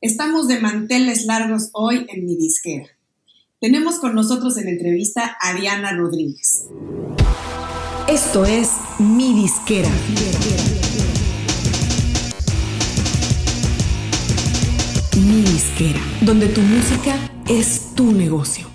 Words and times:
Estamos 0.00 0.46
de 0.46 0.60
manteles 0.60 1.26
largos 1.26 1.70
hoy 1.72 2.06
en 2.08 2.24
mi 2.24 2.36
disquera. 2.36 2.86
Tenemos 3.60 3.96
con 3.96 4.14
nosotros 4.14 4.56
en 4.56 4.68
entrevista 4.68 5.36
a 5.40 5.54
Diana 5.54 5.92
Rodríguez. 5.92 6.68
Esto 8.08 8.44
es 8.44 8.70
Mi 9.00 9.34
Disquera. 9.34 9.88
Mi 15.16 15.42
Disquera, 15.42 16.00
donde 16.20 16.46
tu 16.46 16.60
música 16.60 17.16
es 17.48 17.92
tu 17.96 18.12
negocio. 18.12 18.68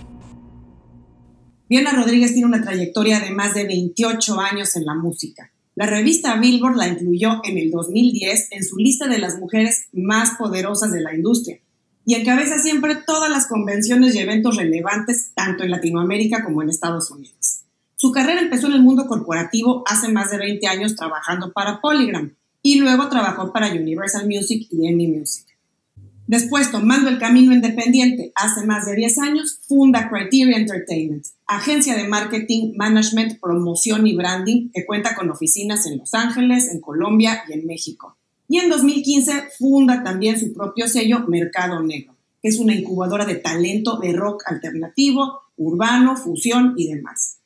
Diana 1.69 1.93
Rodríguez 1.93 2.33
tiene 2.33 2.47
una 2.47 2.61
trayectoria 2.61 3.21
de 3.21 3.31
más 3.31 3.53
de 3.53 3.65
28 3.65 4.41
años 4.41 4.75
en 4.75 4.83
la 4.83 4.95
música. 4.95 5.52
La 5.75 5.87
revista 5.87 6.35
Billboard 6.37 6.75
la 6.75 6.87
incluyó 6.87 7.41
en 7.43 7.57
el 7.57 7.71
2010 7.71 8.49
en 8.51 8.63
su 8.63 8.77
lista 8.77 9.07
de 9.07 9.17
las 9.17 9.39
mujeres 9.39 9.87
más 9.91 10.37
poderosas 10.37 10.91
de 10.91 11.01
la 11.01 11.15
industria 11.15 11.59
y 12.05 12.15
encabeza 12.15 12.59
siempre 12.59 12.95
todas 12.95 13.29
las 13.29 13.47
convenciones 13.47 14.13
y 14.13 14.19
eventos 14.19 14.57
relevantes 14.57 15.31
tanto 15.33 15.63
en 15.63 15.71
Latinoamérica 15.71 16.43
como 16.43 16.61
en 16.61 16.69
Estados 16.69 17.09
Unidos. 17.09 17.61
Su 17.95 18.11
carrera 18.11 18.41
empezó 18.41 18.67
en 18.67 18.73
el 18.73 18.83
mundo 18.83 19.07
corporativo 19.07 19.83
hace 19.87 20.09
más 20.09 20.29
de 20.29 20.37
20 20.37 20.67
años 20.67 20.95
trabajando 20.95 21.53
para 21.53 21.79
Polygram 21.81 22.35
y 22.61 22.79
luego 22.79 23.09
trabajó 23.09 23.51
para 23.51 23.71
Universal 23.71 24.27
Music 24.27 24.67
y 24.69 24.87
EMI 24.87 25.07
Music. 25.07 25.45
Después, 26.33 26.71
tomando 26.71 27.11
el 27.11 27.19
camino 27.19 27.53
independiente 27.53 28.31
hace 28.33 28.65
más 28.65 28.87
de 28.87 28.95
10 28.95 29.19
años, 29.19 29.59
funda 29.67 30.09
Criteria 30.09 30.57
Entertainment, 30.57 31.23
agencia 31.45 31.95
de 31.95 32.07
marketing, 32.07 32.73
management, 32.75 33.39
promoción 33.39 34.07
y 34.07 34.15
branding 34.15 34.71
que 34.73 34.83
cuenta 34.83 35.13
con 35.13 35.29
oficinas 35.29 35.85
en 35.85 35.99
Los 35.99 36.15
Ángeles, 36.15 36.71
en 36.71 36.81
Colombia 36.81 37.43
y 37.47 37.53
en 37.53 37.67
México. 37.67 38.17
Y 38.47 38.57
en 38.57 38.71
2015 38.71 39.43
funda 39.59 40.01
también 40.01 40.39
su 40.39 40.51
propio 40.53 40.87
sello 40.87 41.19
Mercado 41.27 41.83
Negro, 41.83 42.15
que 42.41 42.49
es 42.49 42.57
una 42.57 42.73
incubadora 42.73 43.25
de 43.25 43.35
talento 43.35 43.99
de 43.99 44.13
rock 44.13 44.41
alternativo, 44.47 45.39
urbano, 45.55 46.17
fusión 46.17 46.73
y 46.77 46.87
demás. 46.87 47.41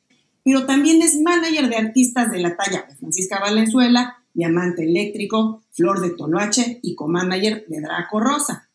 Pero 0.46 0.66
también 0.66 1.02
es 1.02 1.20
manager 1.20 1.68
de 1.68 1.76
artistas 1.76 2.32
de 2.32 2.40
la 2.40 2.56
talla 2.56 2.86
de 2.88 2.96
Francisca 2.96 3.42
Valenzuela, 3.42 4.24
Diamante 4.34 4.84
Eléctrico, 4.84 5.62
Flor 5.74 6.00
de 6.00 6.12
Toloache 6.12 6.80
y 6.82 6.96
co-manager 6.96 7.66
de 7.68 7.82
Draco 7.82 8.22
Rosa. 8.22 8.67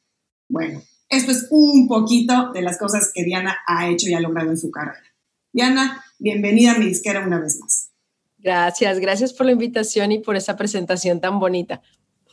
Bueno, 0.52 0.82
esto 1.08 1.32
es 1.32 1.46
un 1.50 1.88
poquito 1.88 2.52
de 2.52 2.60
las 2.60 2.78
cosas 2.78 3.10
que 3.14 3.24
Diana 3.24 3.56
ha 3.66 3.88
hecho 3.88 4.10
y 4.10 4.12
ha 4.12 4.20
logrado 4.20 4.50
en 4.50 4.58
su 4.58 4.70
carrera. 4.70 5.02
Diana, 5.50 6.04
bienvenida 6.18 6.72
a 6.72 6.78
mi 6.78 6.84
disquera 6.84 7.26
una 7.26 7.40
vez 7.40 7.58
más. 7.58 7.90
Gracias, 8.36 9.00
gracias 9.00 9.32
por 9.32 9.46
la 9.46 9.52
invitación 9.52 10.12
y 10.12 10.18
por 10.18 10.36
esa 10.36 10.54
presentación 10.54 11.22
tan 11.22 11.40
bonita. 11.40 11.80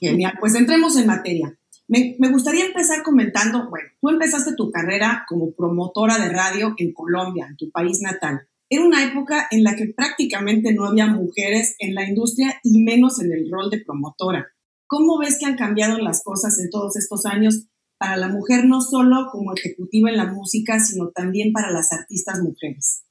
Genial, 0.01 0.33
pues 0.37 0.53
entremos 0.55 0.97
en 0.97 1.07
materia. 1.07 1.57
Me, 1.87 2.17
me, 2.19 2.29
gustaría 2.29 2.65
empezar 2.65 3.03
comentando, 3.03 3.69
bueno, 3.69 3.87
tú 4.01 4.09
empezaste 4.09 4.53
tu 4.53 4.69
carrera 4.69 5.23
como 5.29 5.53
promotora 5.53 6.17
de 6.17 6.27
radio 6.27 6.73
en 6.77 6.91
Colombia, 6.91 7.47
en 7.49 7.55
tu 7.55 7.71
país 7.71 8.01
natal. 8.01 8.49
Era 8.69 8.83
una 8.83 9.01
época 9.01 9.47
en 9.49 9.63
la 9.63 9.77
que 9.77 9.93
prácticamente 9.95 10.73
no 10.73 10.83
había 10.83 11.07
mujeres 11.07 11.73
en 11.79 11.95
la 11.95 12.03
industria 12.03 12.59
y 12.63 12.83
menos 12.83 13.21
en 13.21 13.31
el 13.31 13.49
rol 13.49 13.69
de 13.69 13.79
promotora. 13.79 14.45
¿Cómo 14.87 15.17
ves 15.19 15.37
que 15.39 15.45
han 15.45 15.55
cambiado 15.55 15.97
las 15.99 16.21
cosas 16.21 16.59
en 16.59 16.69
todos 16.69 16.97
estos 16.97 17.25
años 17.25 17.69
para 17.99 18.15
la 18.17 18.29
mujer 18.29 18.65
no 18.65 18.81
solo 18.81 19.27
como 19.31 19.53
ejecutiva 19.53 20.09
en 20.09 20.17
la 20.17 20.33
música, 20.33 20.79
sino 20.79 21.09
también 21.09 21.51
para 21.51 21.69
las 21.69 21.91
artistas 21.91 22.39
mujeres? 22.41 23.03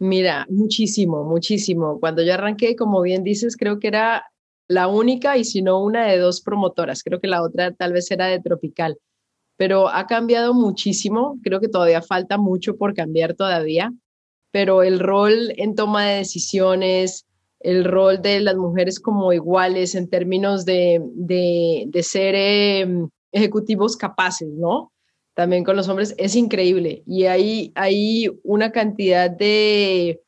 Mira, 0.00 0.46
muchísimo, 0.50 1.24
muchísimo. 1.24 2.00
Cuando 2.00 2.22
yo 2.22 2.34
arranqué, 2.34 2.74
como 2.74 3.00
bien 3.02 3.22
dices, 3.22 3.56
creo 3.56 3.78
que 3.78 3.86
era 3.86 4.24
la 4.66 4.88
única 4.88 5.36
y 5.36 5.44
si 5.44 5.62
no 5.62 5.82
una 5.82 6.06
de 6.06 6.18
dos 6.18 6.40
promotoras. 6.40 7.04
Creo 7.04 7.20
que 7.20 7.28
la 7.28 7.42
otra 7.42 7.72
tal 7.72 7.92
vez 7.92 8.10
era 8.10 8.26
de 8.26 8.40
Tropical. 8.40 8.98
Pero 9.56 9.88
ha 9.88 10.06
cambiado 10.06 10.54
muchísimo. 10.54 11.38
Creo 11.42 11.60
que 11.60 11.68
todavía 11.68 12.02
falta 12.02 12.36
mucho 12.36 12.76
por 12.76 12.94
cambiar 12.94 13.34
todavía. 13.34 13.92
Pero 14.50 14.82
el 14.82 14.98
rol 14.98 15.52
en 15.56 15.76
toma 15.76 16.06
de 16.06 16.16
decisiones, 16.16 17.26
el 17.60 17.84
rol 17.84 18.22
de 18.22 18.40
las 18.40 18.56
mujeres 18.56 18.98
como 18.98 19.32
iguales 19.32 19.94
en 19.94 20.08
términos 20.08 20.64
de, 20.64 21.00
de, 21.14 21.84
de 21.86 22.02
ser 22.02 22.34
eh, 22.34 22.88
ejecutivos 23.32 23.96
capaces, 23.96 24.48
¿no? 24.48 24.92
También 25.34 25.64
con 25.64 25.76
los 25.76 25.88
hombres 25.88 26.14
es 26.18 26.36
increíble. 26.36 27.02
Y 27.06 27.24
hay, 27.24 27.72
hay 27.74 28.28
una 28.42 28.72
cantidad 28.72 29.30
de, 29.30 30.20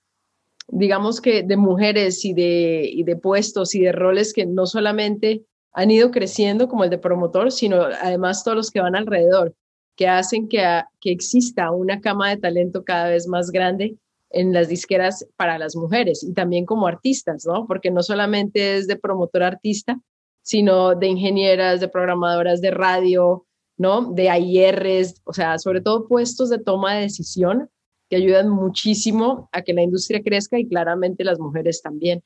digamos 0.68 1.20
que, 1.20 1.42
de 1.42 1.56
mujeres 1.56 2.24
y 2.24 2.32
de, 2.32 2.88
y 2.91 3.02
de 3.04 3.16
puestos 3.16 3.74
y 3.74 3.80
de 3.80 3.92
roles 3.92 4.32
que 4.32 4.46
no 4.46 4.66
solamente 4.66 5.44
han 5.72 5.91
ido 5.91 6.10
creciendo 6.10 6.68
como 6.68 6.84
el 6.84 6.91
de 6.91 6.98
promotor, 6.98 7.50
sino 7.50 7.82
además 7.82 8.44
todos 8.44 8.56
los 8.56 8.70
que 8.70 8.80
van 8.80 8.94
alrededor, 8.94 9.54
que 9.96 10.08
hacen 10.08 10.48
que, 10.48 10.62
que 11.00 11.10
exista 11.10 11.70
una 11.70 12.00
cama 12.00 12.30
de 12.30 12.36
talento 12.36 12.84
cada 12.84 13.08
vez 13.08 13.26
más 13.26 13.50
grande 13.50 13.96
en 14.30 14.52
las 14.52 14.68
disqueras 14.68 15.26
para 15.36 15.58
las 15.58 15.76
mujeres 15.76 16.22
y 16.22 16.32
también 16.32 16.64
como 16.64 16.86
artistas, 16.86 17.44
¿no? 17.46 17.66
Porque 17.66 17.91
no 17.91 18.02
solamente 18.02 18.76
es 18.76 18.86
de 18.86 18.96
promotor 18.96 19.42
artista, 19.42 20.00
sino 20.42 20.94
de 20.94 21.06
ingenieras, 21.06 21.80
de 21.80 21.88
programadoras 21.88 22.60
de 22.60 22.70
radio, 22.70 23.47
¿no? 23.76 24.12
De 24.12 24.28
AIRs, 24.28 25.22
o 25.25 25.32
sea, 25.32 25.58
sobre 25.58 25.80
todo 25.80 26.06
puestos 26.06 26.50
de 26.50 26.58
toma 26.58 26.94
de 26.94 27.03
decisión 27.03 27.70
que 28.08 28.16
ayudan 28.16 28.50
muchísimo 28.50 29.48
a 29.53 29.62
que 29.62 29.72
la 29.72 29.82
industria 29.82 30.22
crezca 30.22 30.58
y 30.58 30.69
claramente 30.69 31.25
las 31.25 31.38
mujeres 31.38 31.80
también. 31.80 32.22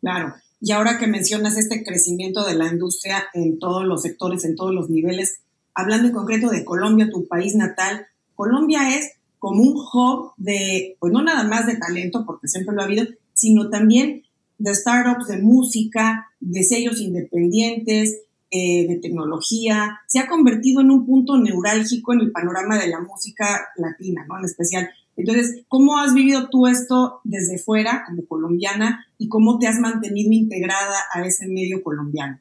Claro. 0.00 0.34
Y 0.60 0.72
ahora 0.72 0.98
que 0.98 1.06
mencionas 1.06 1.56
este 1.56 1.84
crecimiento 1.84 2.44
de 2.44 2.54
la 2.54 2.66
industria 2.66 3.24
en 3.32 3.58
todos 3.58 3.84
los 3.84 4.02
sectores, 4.02 4.44
en 4.44 4.56
todos 4.56 4.74
los 4.74 4.90
niveles, 4.90 5.40
hablando 5.74 6.08
en 6.08 6.14
concreto 6.14 6.50
de 6.50 6.64
Colombia, 6.64 7.08
tu 7.10 7.26
país 7.28 7.54
natal, 7.54 8.06
Colombia 8.34 8.96
es 8.96 9.12
como 9.38 9.62
un 9.62 9.76
hub 9.76 10.32
de, 10.36 10.96
pues 10.98 11.12
no 11.12 11.22
nada 11.22 11.44
más 11.44 11.66
de 11.66 11.76
talento, 11.76 12.24
porque 12.26 12.48
siempre 12.48 12.74
lo 12.74 12.82
ha 12.82 12.84
habido, 12.84 13.06
sino 13.34 13.70
también 13.70 14.24
de 14.58 14.74
startups, 14.74 15.28
de 15.28 15.38
música, 15.38 16.26
de 16.40 16.62
sellos 16.62 17.00
independientes, 17.00 18.22
eh, 18.50 18.86
de 18.88 18.96
tecnología, 18.96 20.00
se 20.06 20.18
ha 20.18 20.26
convertido 20.26 20.80
en 20.80 20.90
un 20.90 21.04
punto 21.04 21.36
neurálgico 21.36 22.12
en 22.12 22.20
el 22.20 22.32
panorama 22.32 22.78
de 22.78 22.88
la 22.88 23.00
música 23.00 23.68
latina, 23.76 24.24
¿no? 24.28 24.38
En 24.38 24.44
especial. 24.46 24.88
Entonces, 25.16 25.64
¿cómo 25.68 25.98
has 25.98 26.14
vivido 26.14 26.48
tú 26.48 26.66
esto 26.66 27.20
desde 27.24 27.58
fuera, 27.58 28.04
como 28.06 28.24
colombiana, 28.26 29.04
y 29.18 29.28
cómo 29.28 29.58
te 29.58 29.66
has 29.66 29.78
mantenido 29.78 30.32
integrada 30.32 30.96
a 31.12 31.26
ese 31.26 31.46
medio 31.46 31.82
colombiano? 31.82 32.40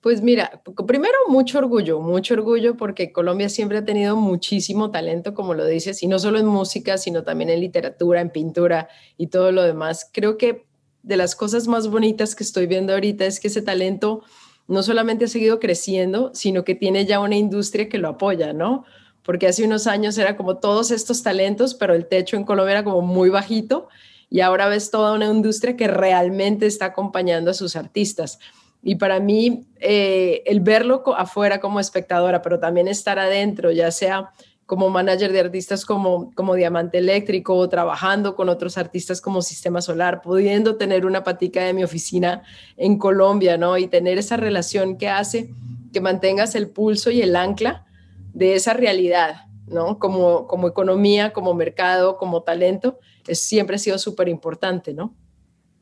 Pues 0.00 0.22
mira, 0.22 0.62
primero 0.86 1.16
mucho 1.28 1.58
orgullo, 1.58 2.00
mucho 2.00 2.34
orgullo 2.34 2.76
porque 2.76 3.12
Colombia 3.12 3.48
siempre 3.48 3.78
ha 3.78 3.84
tenido 3.84 4.16
muchísimo 4.16 4.90
talento, 4.90 5.34
como 5.34 5.54
lo 5.54 5.66
dices, 5.66 6.02
y 6.02 6.08
no 6.08 6.18
solo 6.18 6.38
en 6.38 6.46
música, 6.46 6.98
sino 6.98 7.22
también 7.22 7.50
en 7.50 7.60
literatura, 7.60 8.20
en 8.20 8.30
pintura 8.30 8.88
y 9.16 9.28
todo 9.28 9.52
lo 9.52 9.62
demás. 9.62 10.10
Creo 10.12 10.38
que 10.38 10.64
de 11.02 11.16
las 11.16 11.34
cosas 11.34 11.66
más 11.68 11.88
bonitas 11.88 12.34
que 12.34 12.44
estoy 12.44 12.66
viendo 12.66 12.92
ahorita 12.92 13.24
es 13.26 13.40
que 13.40 13.48
ese 13.48 13.62
talento 13.62 14.22
no 14.68 14.82
solamente 14.82 15.24
ha 15.24 15.28
seguido 15.28 15.58
creciendo, 15.58 16.30
sino 16.34 16.64
que 16.64 16.74
tiene 16.74 17.04
ya 17.04 17.20
una 17.20 17.36
industria 17.36 17.88
que 17.88 17.98
lo 17.98 18.08
apoya, 18.08 18.52
¿no? 18.52 18.84
Porque 19.22 19.46
hace 19.46 19.64
unos 19.64 19.86
años 19.86 20.16
era 20.18 20.36
como 20.36 20.58
todos 20.58 20.90
estos 20.90 21.22
talentos, 21.22 21.74
pero 21.74 21.94
el 21.94 22.06
techo 22.06 22.36
en 22.36 22.44
Colombia 22.44 22.72
era 22.72 22.84
como 22.84 23.02
muy 23.02 23.28
bajito 23.28 23.88
y 24.30 24.40
ahora 24.40 24.68
ves 24.68 24.90
toda 24.90 25.12
una 25.12 25.26
industria 25.26 25.76
que 25.76 25.88
realmente 25.88 26.66
está 26.66 26.86
acompañando 26.86 27.50
a 27.50 27.54
sus 27.54 27.76
artistas. 27.76 28.38
Y 28.82 28.96
para 28.96 29.20
mí, 29.20 29.66
eh, 29.78 30.42
el 30.46 30.60
verlo 30.60 31.04
afuera 31.16 31.60
como 31.60 31.78
espectadora, 31.78 32.42
pero 32.42 32.58
también 32.58 32.88
estar 32.88 33.18
adentro, 33.18 33.70
ya 33.70 33.90
sea 33.90 34.30
como 34.66 34.88
manager 34.90 35.32
de 35.32 35.40
artistas 35.40 35.84
como, 35.84 36.32
como 36.34 36.54
Diamante 36.54 36.98
Eléctrico, 36.98 37.68
trabajando 37.68 38.36
con 38.36 38.48
otros 38.48 38.78
artistas 38.78 39.20
como 39.20 39.42
Sistema 39.42 39.82
Solar, 39.82 40.22
pudiendo 40.22 40.76
tener 40.76 41.04
una 41.04 41.24
patica 41.24 41.62
de 41.64 41.74
mi 41.74 41.84
oficina 41.84 42.42
en 42.76 42.98
Colombia, 42.98 43.56
¿no? 43.58 43.76
Y 43.76 43.86
tener 43.88 44.18
esa 44.18 44.36
relación 44.36 44.96
que 44.96 45.08
hace 45.08 45.50
que 45.92 46.00
mantengas 46.00 46.54
el 46.54 46.70
pulso 46.70 47.10
y 47.10 47.20
el 47.22 47.36
ancla 47.36 47.84
de 48.32 48.54
esa 48.54 48.72
realidad, 48.72 49.46
¿no? 49.66 49.98
Como, 49.98 50.46
como 50.46 50.68
economía, 50.68 51.32
como 51.32 51.54
mercado, 51.54 52.16
como 52.16 52.42
talento, 52.42 52.98
es, 53.26 53.40
siempre 53.40 53.76
ha 53.76 53.78
sido 53.78 53.98
súper 53.98 54.28
importante, 54.28 54.94
¿no? 54.94 55.14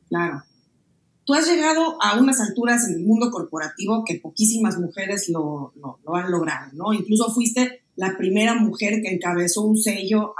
Claro. 0.09 0.43
Tú 1.23 1.33
has 1.33 1.47
llegado 1.47 2.01
a 2.01 2.19
unas 2.19 2.41
alturas 2.41 2.87
en 2.89 2.95
el 2.95 3.05
mundo 3.05 3.29
corporativo 3.31 4.03
que 4.05 4.19
poquísimas 4.19 4.77
mujeres 4.77 5.29
lo, 5.29 5.71
lo, 5.75 5.99
lo 6.03 6.15
han 6.15 6.29
logrado, 6.31 6.71
¿no? 6.73 6.93
Incluso 6.93 7.31
fuiste 7.31 7.80
la 8.01 8.17
primera 8.17 8.55
mujer 8.55 8.99
que 9.03 9.13
encabezó 9.13 9.61
un 9.61 9.77
sello 9.77 10.33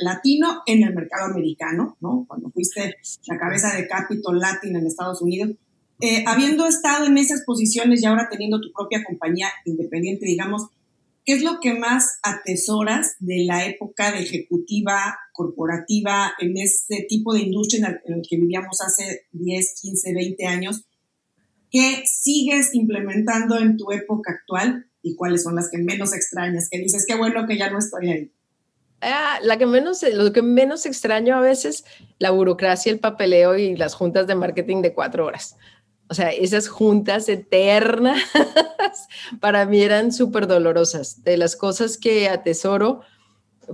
latino 0.00 0.62
en 0.64 0.82
el 0.82 0.94
mercado 0.94 1.26
americano, 1.30 1.94
¿no? 2.00 2.24
Cuando 2.26 2.50
fuiste 2.50 2.96
la 3.26 3.36
cabeza 3.36 3.76
de 3.76 3.86
Capitol 3.86 4.38
Latin 4.38 4.76
en 4.76 4.86
Estados 4.86 5.20
Unidos. 5.20 5.50
Eh, 6.00 6.24
habiendo 6.26 6.66
estado 6.66 7.04
en 7.04 7.18
esas 7.18 7.42
posiciones 7.44 8.02
y 8.02 8.06
ahora 8.06 8.28
teniendo 8.30 8.62
tu 8.62 8.72
propia 8.72 9.04
compañía 9.04 9.48
independiente, 9.66 10.24
digamos, 10.24 10.68
¿qué 11.26 11.34
es 11.34 11.42
lo 11.42 11.60
que 11.60 11.74
más 11.74 12.18
atesoras 12.22 13.16
de 13.18 13.44
la 13.44 13.66
época 13.66 14.10
de 14.10 14.20
ejecutiva 14.20 15.18
corporativa 15.34 16.32
en 16.38 16.56
este 16.56 17.04
tipo 17.06 17.34
de 17.34 17.40
industria 17.40 18.00
en 18.06 18.14
el, 18.14 18.22
que 18.26 18.38
vivíamos 18.38 18.80
hace 18.80 19.26
10, 19.32 19.80
15, 19.82 20.14
20 20.14 20.46
años? 20.46 20.86
¿qué 21.70 22.04
sigues 22.06 22.74
implementando 22.74 23.58
en 23.58 23.76
tu 23.76 23.92
época 23.92 24.32
actual 24.32 24.86
y 25.06 25.14
cuáles 25.14 25.44
son 25.44 25.54
las 25.54 25.70
que 25.70 25.78
menos 25.78 26.12
extrañas? 26.12 26.68
Que 26.68 26.78
dices, 26.78 27.04
qué 27.06 27.14
bueno 27.14 27.46
que 27.46 27.56
ya 27.56 27.70
no 27.70 27.78
estoy 27.78 28.10
ahí. 28.10 28.32
Ah, 29.00 29.38
la 29.42 29.56
que 29.56 29.66
menos, 29.66 30.02
lo 30.02 30.32
que 30.32 30.42
menos 30.42 30.84
extraño 30.84 31.36
a 31.36 31.40
veces, 31.40 31.84
la 32.18 32.32
burocracia, 32.32 32.90
el 32.90 32.98
papeleo 32.98 33.56
y 33.56 33.76
las 33.76 33.94
juntas 33.94 34.26
de 34.26 34.34
marketing 34.34 34.82
de 34.82 34.94
cuatro 34.94 35.24
horas. 35.24 35.56
O 36.08 36.14
sea, 36.14 36.30
esas 36.30 36.66
juntas 36.66 37.28
eternas 37.28 38.20
para 39.40 39.64
mí 39.64 39.80
eran 39.80 40.12
súper 40.12 40.48
dolorosas. 40.48 41.22
De 41.22 41.36
las 41.36 41.54
cosas 41.54 41.98
que 41.98 42.28
atesoro 42.28 43.02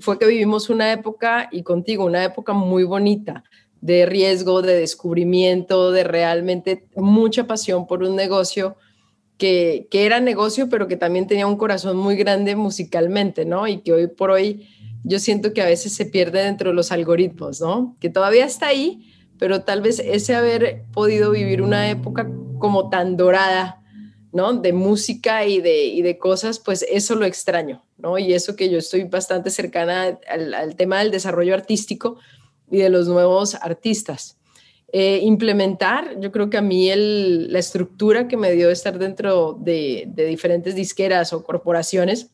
fue 0.00 0.18
que 0.18 0.26
vivimos 0.26 0.68
una 0.68 0.92
época, 0.92 1.48
y 1.50 1.62
contigo, 1.62 2.04
una 2.04 2.24
época 2.24 2.52
muy 2.52 2.84
bonita, 2.84 3.44
de 3.80 4.04
riesgo, 4.04 4.60
de 4.60 4.74
descubrimiento, 4.74 5.92
de 5.92 6.04
realmente 6.04 6.86
mucha 6.94 7.46
pasión 7.46 7.86
por 7.86 8.02
un 8.02 8.16
negocio 8.16 8.76
que, 9.42 10.06
era 10.06 10.20
negocio, 10.20 10.68
pero 10.68 10.86
que 10.86 10.96
también 10.96 11.26
tenía 11.26 11.48
un 11.48 11.56
corazón 11.56 11.96
muy 11.96 12.14
grande 12.14 12.54
musicalmente, 12.54 13.44
¿no? 13.44 13.66
Y 13.66 13.78
que 13.78 13.92
hoy 13.92 14.06
por 14.06 14.30
hoy 14.30 14.68
yo 15.02 15.18
siento 15.18 15.52
que 15.52 15.62
a 15.62 15.66
veces 15.66 15.92
se 15.94 16.06
pierde 16.06 16.44
dentro 16.44 16.70
de 16.70 16.76
los 16.76 16.92
algoritmos, 16.92 17.60
¿no? 17.60 17.96
Que 17.98 18.08
todavía 18.08 18.44
está 18.44 18.68
ahí, 18.68 19.12
pero 19.38 19.62
tal 19.62 19.82
vez 19.82 19.98
ese 19.98 20.36
haber 20.36 20.84
podido 20.92 21.32
vivir 21.32 21.60
una 21.60 21.90
época 21.90 22.30
como 22.58 22.88
tan 22.88 23.16
dorada, 23.16 23.82
¿no? 24.32 24.52
De 24.52 24.72
música 24.72 25.44
y 25.44 25.60
de, 25.60 25.86
y 25.86 26.02
de 26.02 26.18
cosas, 26.18 26.60
pues 26.60 26.86
eso 26.88 27.16
lo 27.16 27.24
extraño, 27.24 27.82
¿no? 27.98 28.18
Y 28.18 28.34
eso 28.34 28.54
que 28.54 28.70
yo 28.70 28.78
estoy 28.78 29.04
bastante 29.04 29.50
cercana 29.50 30.20
al 30.28 30.76
tema 30.76 31.00
del 31.00 31.10
desarrollo 31.10 31.54
artístico, 31.54 32.18
y 32.72 32.78
de 32.78 32.88
los 32.88 33.06
nuevos 33.06 33.54
artistas. 33.56 34.38
Eh, 34.94 35.20
implementar, 35.22 36.20
yo 36.20 36.30
creo 36.30 36.50
que 36.50 36.58
a 36.58 36.62
mí 36.62 36.90
el, 36.90 37.50
la 37.50 37.58
estructura 37.58 38.28
que 38.28 38.36
me 38.36 38.52
dio 38.52 38.70
estar 38.70 38.98
dentro 38.98 39.54
de, 39.58 40.04
de, 40.08 40.26
diferentes 40.26 40.74
disqueras 40.74 41.32
o 41.32 41.42
corporaciones 41.42 42.30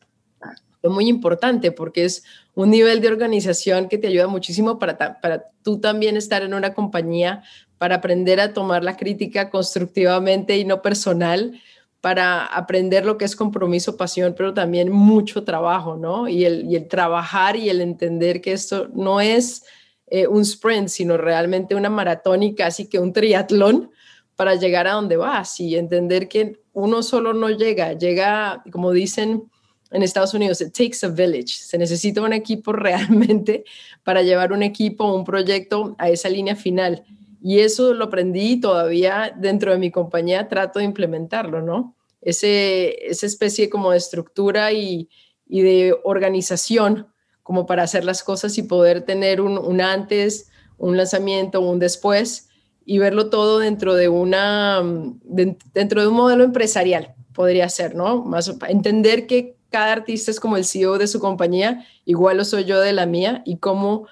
fue 0.81 0.89
muy 0.89 1.07
importante 1.07 1.71
porque 1.71 2.03
es 2.03 2.23
un 2.55 2.69
nivel 2.69 2.99
de 2.99 3.07
organización 3.07 3.87
que 3.87 3.97
te 3.97 4.07
ayuda 4.07 4.27
muchísimo 4.27 4.77
para, 4.77 5.21
para 5.21 5.45
tú 5.63 5.79
también 5.79 6.17
estar 6.17 6.41
en 6.41 6.53
una 6.53 6.73
compañía, 6.73 7.43
para 7.77 7.95
aprender 7.95 8.41
a 8.41 8.53
tomar 8.53 8.83
la 8.83 8.97
crítica 8.97 9.49
constructivamente 9.49 10.57
y 10.57 10.65
no 10.65 10.81
personal, 10.81 11.61
para 12.01 12.45
aprender 12.45 13.05
lo 13.05 13.17
que 13.17 13.25
es 13.25 13.35
compromiso, 13.35 13.97
pasión, 13.97 14.33
pero 14.37 14.53
también 14.53 14.91
mucho 14.91 15.43
trabajo, 15.43 15.97
¿no? 15.97 16.27
Y 16.27 16.45
el, 16.45 16.65
y 16.69 16.75
el 16.75 16.87
trabajar 16.87 17.55
y 17.55 17.69
el 17.69 17.81
entender 17.81 18.41
que 18.41 18.53
esto 18.53 18.89
no 18.93 19.19
es 19.21 19.63
eh, 20.11 20.27
un 20.27 20.41
sprint, 20.41 20.87
sino 20.87 21.17
realmente 21.17 21.75
una 21.75 21.89
maratón 21.89 22.41
y 22.41 22.55
casi 22.55 22.87
que 22.87 22.99
un 22.99 23.13
triatlón 23.13 23.91
para 24.35 24.55
llegar 24.55 24.87
a 24.87 24.93
donde 24.93 25.17
vas 25.17 25.59
y 25.59 25.75
entender 25.75 26.27
que 26.27 26.61
uno 26.73 27.03
solo 27.03 27.33
no 27.33 27.49
llega, 27.49 27.93
llega, 27.93 28.63
como 28.71 28.91
dicen 28.91 29.43
en 29.91 30.01
Estados 30.03 30.33
Unidos, 30.33 30.61
it 30.61 30.73
takes 30.73 31.05
a 31.05 31.09
village, 31.09 31.49
se 31.49 31.77
necesita 31.77 32.21
un 32.21 32.33
equipo 32.33 32.71
realmente 32.73 33.65
para 34.03 34.21
llevar 34.23 34.53
un 34.53 34.63
equipo, 34.63 35.13
un 35.13 35.25
proyecto 35.25 35.95
a 35.99 36.09
esa 36.09 36.29
línea 36.29 36.55
final. 36.55 37.03
Y 37.41 37.59
eso 37.59 37.93
lo 37.93 38.05
aprendí 38.05 38.59
todavía 38.59 39.33
dentro 39.37 39.71
de 39.71 39.77
mi 39.77 39.91
compañía 39.91 40.47
trato 40.47 40.79
de 40.79 40.85
implementarlo, 40.85 41.61
¿no? 41.61 41.95
Ese, 42.21 43.09
esa 43.09 43.25
especie 43.25 43.69
como 43.69 43.91
de 43.91 43.97
estructura 43.97 44.73
y, 44.73 45.09
y 45.47 45.61
de 45.61 45.97
organización 46.03 47.07
como 47.49 47.65
para 47.65 47.81
hacer 47.81 48.05
las 48.05 48.21
cosas 48.21 48.59
y 48.59 48.61
poder 48.61 49.01
tener 49.01 49.41
un, 49.41 49.81
antes, 49.81 50.51
un 50.77 50.97
lanzamiento, 50.97 51.61
un 51.61 51.79
después 51.79 52.47
y 52.85 52.99
verlo 52.99 53.31
todo 53.31 53.57
dentro 53.57 53.95
de 53.95 54.07
una 54.07 54.83
dentro 55.23 55.99
de 55.99 56.07
un 56.07 56.13
modelo 56.13 56.43
empresarial 56.43 57.15
podría 57.33 57.67
ser, 57.67 57.95
¿no? 57.95 58.23
Más 58.23 58.55
entender 58.67 59.25
que 59.25 59.57
cada 59.71 59.93
artista 59.93 60.29
es 60.29 60.39
como 60.39 60.57
el 60.57 60.63
CEO 60.63 60.99
de 60.99 61.07
su 61.07 61.19
compañía, 61.19 61.87
igual 62.05 62.37
lo 62.37 62.45
soy 62.45 62.65
yo 62.65 62.79
de 62.79 62.93
la 62.93 63.07
mía 63.07 63.41
y 63.47 63.57
cómo 63.57 64.05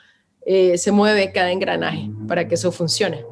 eh, 0.48 0.80
se 0.80 0.92
mueve 0.92 1.32
cada 1.32 1.52
engranaje 1.52 2.10
para 2.28 2.48
que 2.48 2.56
eso 2.56 2.72
funcione. 2.72 3.24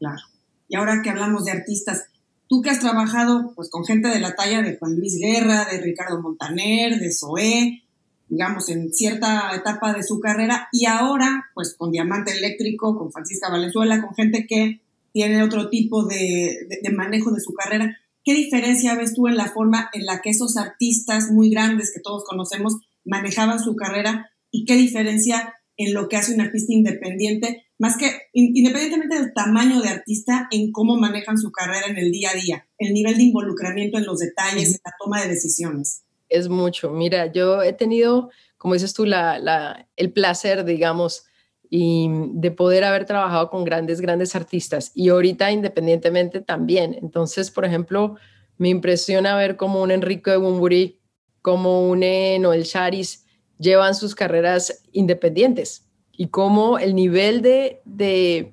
Claro. 0.00 0.18
Y 0.66 0.74
ahora 0.74 1.00
que 1.04 1.10
hablamos 1.10 1.44
de 1.44 1.52
artistas, 1.52 2.06
tú 2.48 2.60
que 2.60 2.70
has 2.70 2.80
trabajado 2.80 3.52
pues 3.54 3.70
con 3.70 3.84
gente 3.84 4.08
de 4.08 4.18
la 4.18 4.34
talla 4.34 4.62
de 4.62 4.76
Juan 4.78 4.96
Luis 4.96 5.16
Guerra, 5.20 5.64
de 5.70 5.80
Ricardo 5.80 6.20
Montaner, 6.20 6.98
de 6.98 7.12
Zoé, 7.12 7.84
digamos, 8.28 8.68
en 8.68 8.92
cierta 8.92 9.50
etapa 9.54 9.92
de 9.92 10.02
su 10.02 10.20
carrera 10.20 10.68
y 10.72 10.86
ahora, 10.86 11.46
pues 11.54 11.74
con 11.76 11.90
Diamante 11.90 12.32
Eléctrico, 12.32 12.96
con 12.96 13.12
Francisca 13.12 13.50
Valenzuela, 13.50 14.02
con 14.02 14.14
gente 14.14 14.46
que 14.46 14.80
tiene 15.12 15.42
otro 15.42 15.68
tipo 15.68 16.04
de, 16.04 16.68
de, 16.82 16.90
manejo 16.90 17.30
de 17.32 17.40
su 17.40 17.52
carrera. 17.54 17.96
¿Qué 18.24 18.34
diferencia 18.34 18.94
ves 18.94 19.14
tú 19.14 19.26
en 19.26 19.36
la 19.36 19.46
forma 19.46 19.88
en 19.92 20.04
la 20.04 20.20
que 20.20 20.30
esos 20.30 20.56
artistas 20.56 21.30
muy 21.30 21.50
grandes 21.50 21.92
que 21.92 22.00
todos 22.00 22.24
conocemos 22.24 22.76
manejaban 23.04 23.58
su 23.58 23.74
carrera 23.74 24.30
y 24.50 24.64
qué 24.64 24.74
diferencia 24.74 25.54
en 25.78 25.94
lo 25.94 26.08
que 26.08 26.16
hace 26.16 26.34
un 26.34 26.40
artista 26.40 26.72
independiente, 26.72 27.64
más 27.78 27.96
que 27.96 28.10
independientemente 28.32 29.18
del 29.18 29.32
tamaño 29.32 29.80
de 29.80 29.88
artista, 29.88 30.48
en 30.50 30.72
cómo 30.72 30.96
manejan 30.96 31.38
su 31.38 31.52
carrera 31.52 31.86
en 31.86 31.96
el 31.96 32.10
día 32.10 32.30
a 32.30 32.34
día, 32.34 32.68
el 32.78 32.92
nivel 32.92 33.16
de 33.16 33.22
involucramiento 33.22 33.96
en 33.96 34.04
los 34.04 34.18
detalles, 34.18 34.74
en 34.74 34.80
la 34.84 34.92
toma 34.98 35.22
de 35.22 35.28
decisiones? 35.28 36.02
Es 36.28 36.48
mucho. 36.48 36.90
Mira, 36.90 37.26
yo 37.26 37.62
he 37.62 37.72
tenido, 37.72 38.30
como 38.56 38.74
dices 38.74 38.94
tú, 38.94 39.04
la, 39.04 39.86
el 39.96 40.12
placer, 40.12 40.64
digamos, 40.64 41.24
y 41.70 42.08
de 42.32 42.50
poder 42.50 42.84
haber 42.84 43.04
trabajado 43.04 43.50
con 43.50 43.64
grandes, 43.64 44.00
grandes 44.00 44.34
artistas 44.34 44.90
y 44.94 45.10
ahorita 45.10 45.50
independientemente 45.50 46.40
también. 46.40 46.94
Entonces, 46.94 47.50
por 47.50 47.64
ejemplo, 47.64 48.16
me 48.56 48.70
impresiona 48.70 49.36
ver 49.36 49.56
cómo 49.56 49.82
un 49.82 49.90
Enrico 49.90 50.30
de 50.30 50.38
Bumburi, 50.38 51.00
como 51.42 51.88
un 51.88 52.00
Noel 52.00 52.64
Charis 52.64 53.26
llevan 53.58 53.94
sus 53.94 54.14
carreras 54.14 54.82
independientes 54.92 55.86
y 56.12 56.28
cómo 56.28 56.78
el 56.78 56.94
nivel 56.94 57.42
de, 57.42 57.80
de, 57.84 58.52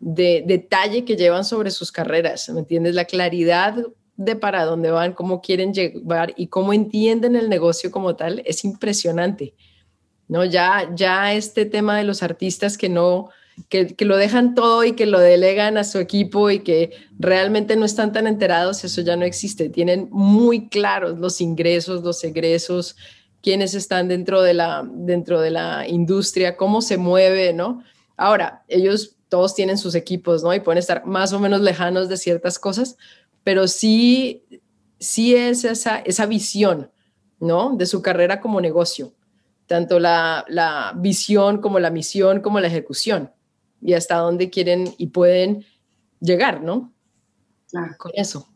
de 0.00 0.42
detalle 0.46 1.04
que 1.04 1.16
llevan 1.16 1.44
sobre 1.44 1.70
sus 1.70 1.92
carreras, 1.92 2.48
¿me 2.48 2.60
entiendes? 2.60 2.94
La 2.94 3.04
claridad 3.04 3.76
de 4.24 4.36
para 4.36 4.64
dónde 4.64 4.90
van, 4.90 5.12
cómo 5.12 5.40
quieren 5.40 5.72
llevar 5.72 6.34
y 6.36 6.48
cómo 6.48 6.72
entienden 6.72 7.36
el 7.36 7.48
negocio 7.48 7.90
como 7.90 8.16
tal, 8.16 8.42
es 8.44 8.64
impresionante. 8.64 9.54
¿no? 10.28 10.44
Ya, 10.44 10.90
ya 10.94 11.34
este 11.34 11.66
tema 11.66 11.96
de 11.96 12.04
los 12.04 12.22
artistas 12.22 12.78
que 12.78 12.88
no, 12.88 13.28
que, 13.68 13.94
que, 13.94 14.04
lo 14.04 14.16
dejan 14.16 14.54
todo 14.54 14.82
y 14.84 14.92
que 14.92 15.06
lo 15.06 15.18
delegan 15.18 15.76
a 15.76 15.84
su 15.84 15.98
equipo 15.98 16.50
y 16.50 16.60
que 16.60 16.90
realmente 17.18 17.76
no 17.76 17.84
están 17.84 18.12
tan 18.12 18.26
enterados, 18.26 18.82
eso 18.84 19.02
ya 19.02 19.16
no 19.16 19.24
existe. 19.24 19.68
Tienen 19.68 20.08
muy 20.10 20.68
claros 20.68 21.18
los 21.18 21.40
ingresos, 21.40 22.02
los 22.02 22.24
egresos, 22.24 22.96
quiénes 23.42 23.74
están 23.74 24.08
dentro 24.08 24.40
de 24.40 24.54
la, 24.54 24.88
dentro 24.90 25.40
de 25.40 25.50
la 25.50 25.86
industria, 25.86 26.56
cómo 26.56 26.80
se 26.80 26.96
mueve, 26.96 27.52
¿no? 27.52 27.82
Ahora, 28.16 28.62
ellos 28.68 29.16
todos 29.28 29.54
tienen 29.54 29.78
sus 29.78 29.94
equipos, 29.94 30.42
¿no? 30.42 30.54
Y 30.54 30.60
pueden 30.60 30.78
estar 30.78 31.04
más 31.06 31.32
o 31.32 31.40
menos 31.40 31.60
lejanos 31.60 32.08
de 32.08 32.16
ciertas 32.16 32.58
cosas, 32.58 32.96
pero 33.44 33.68
sí, 33.68 34.44
sí 34.98 35.34
es 35.34 35.64
esa, 35.64 35.98
esa 35.98 36.26
visión, 36.26 36.90
¿no? 37.40 37.76
De 37.76 37.86
su 37.86 38.02
carrera 38.02 38.40
como 38.40 38.60
negocio, 38.60 39.14
tanto 39.66 39.98
la, 39.98 40.44
la 40.48 40.94
visión 40.96 41.60
como 41.60 41.78
la 41.78 41.90
misión 41.90 42.40
como 42.40 42.60
la 42.60 42.68
ejecución 42.68 43.30
y 43.80 43.94
hasta 43.94 44.16
dónde 44.16 44.48
quieren 44.48 44.94
y 44.96 45.08
pueden 45.08 45.64
llegar, 46.20 46.62
¿no? 46.62 46.94
Claro. 47.68 47.94
Con 47.98 48.12
eso. 48.14 48.48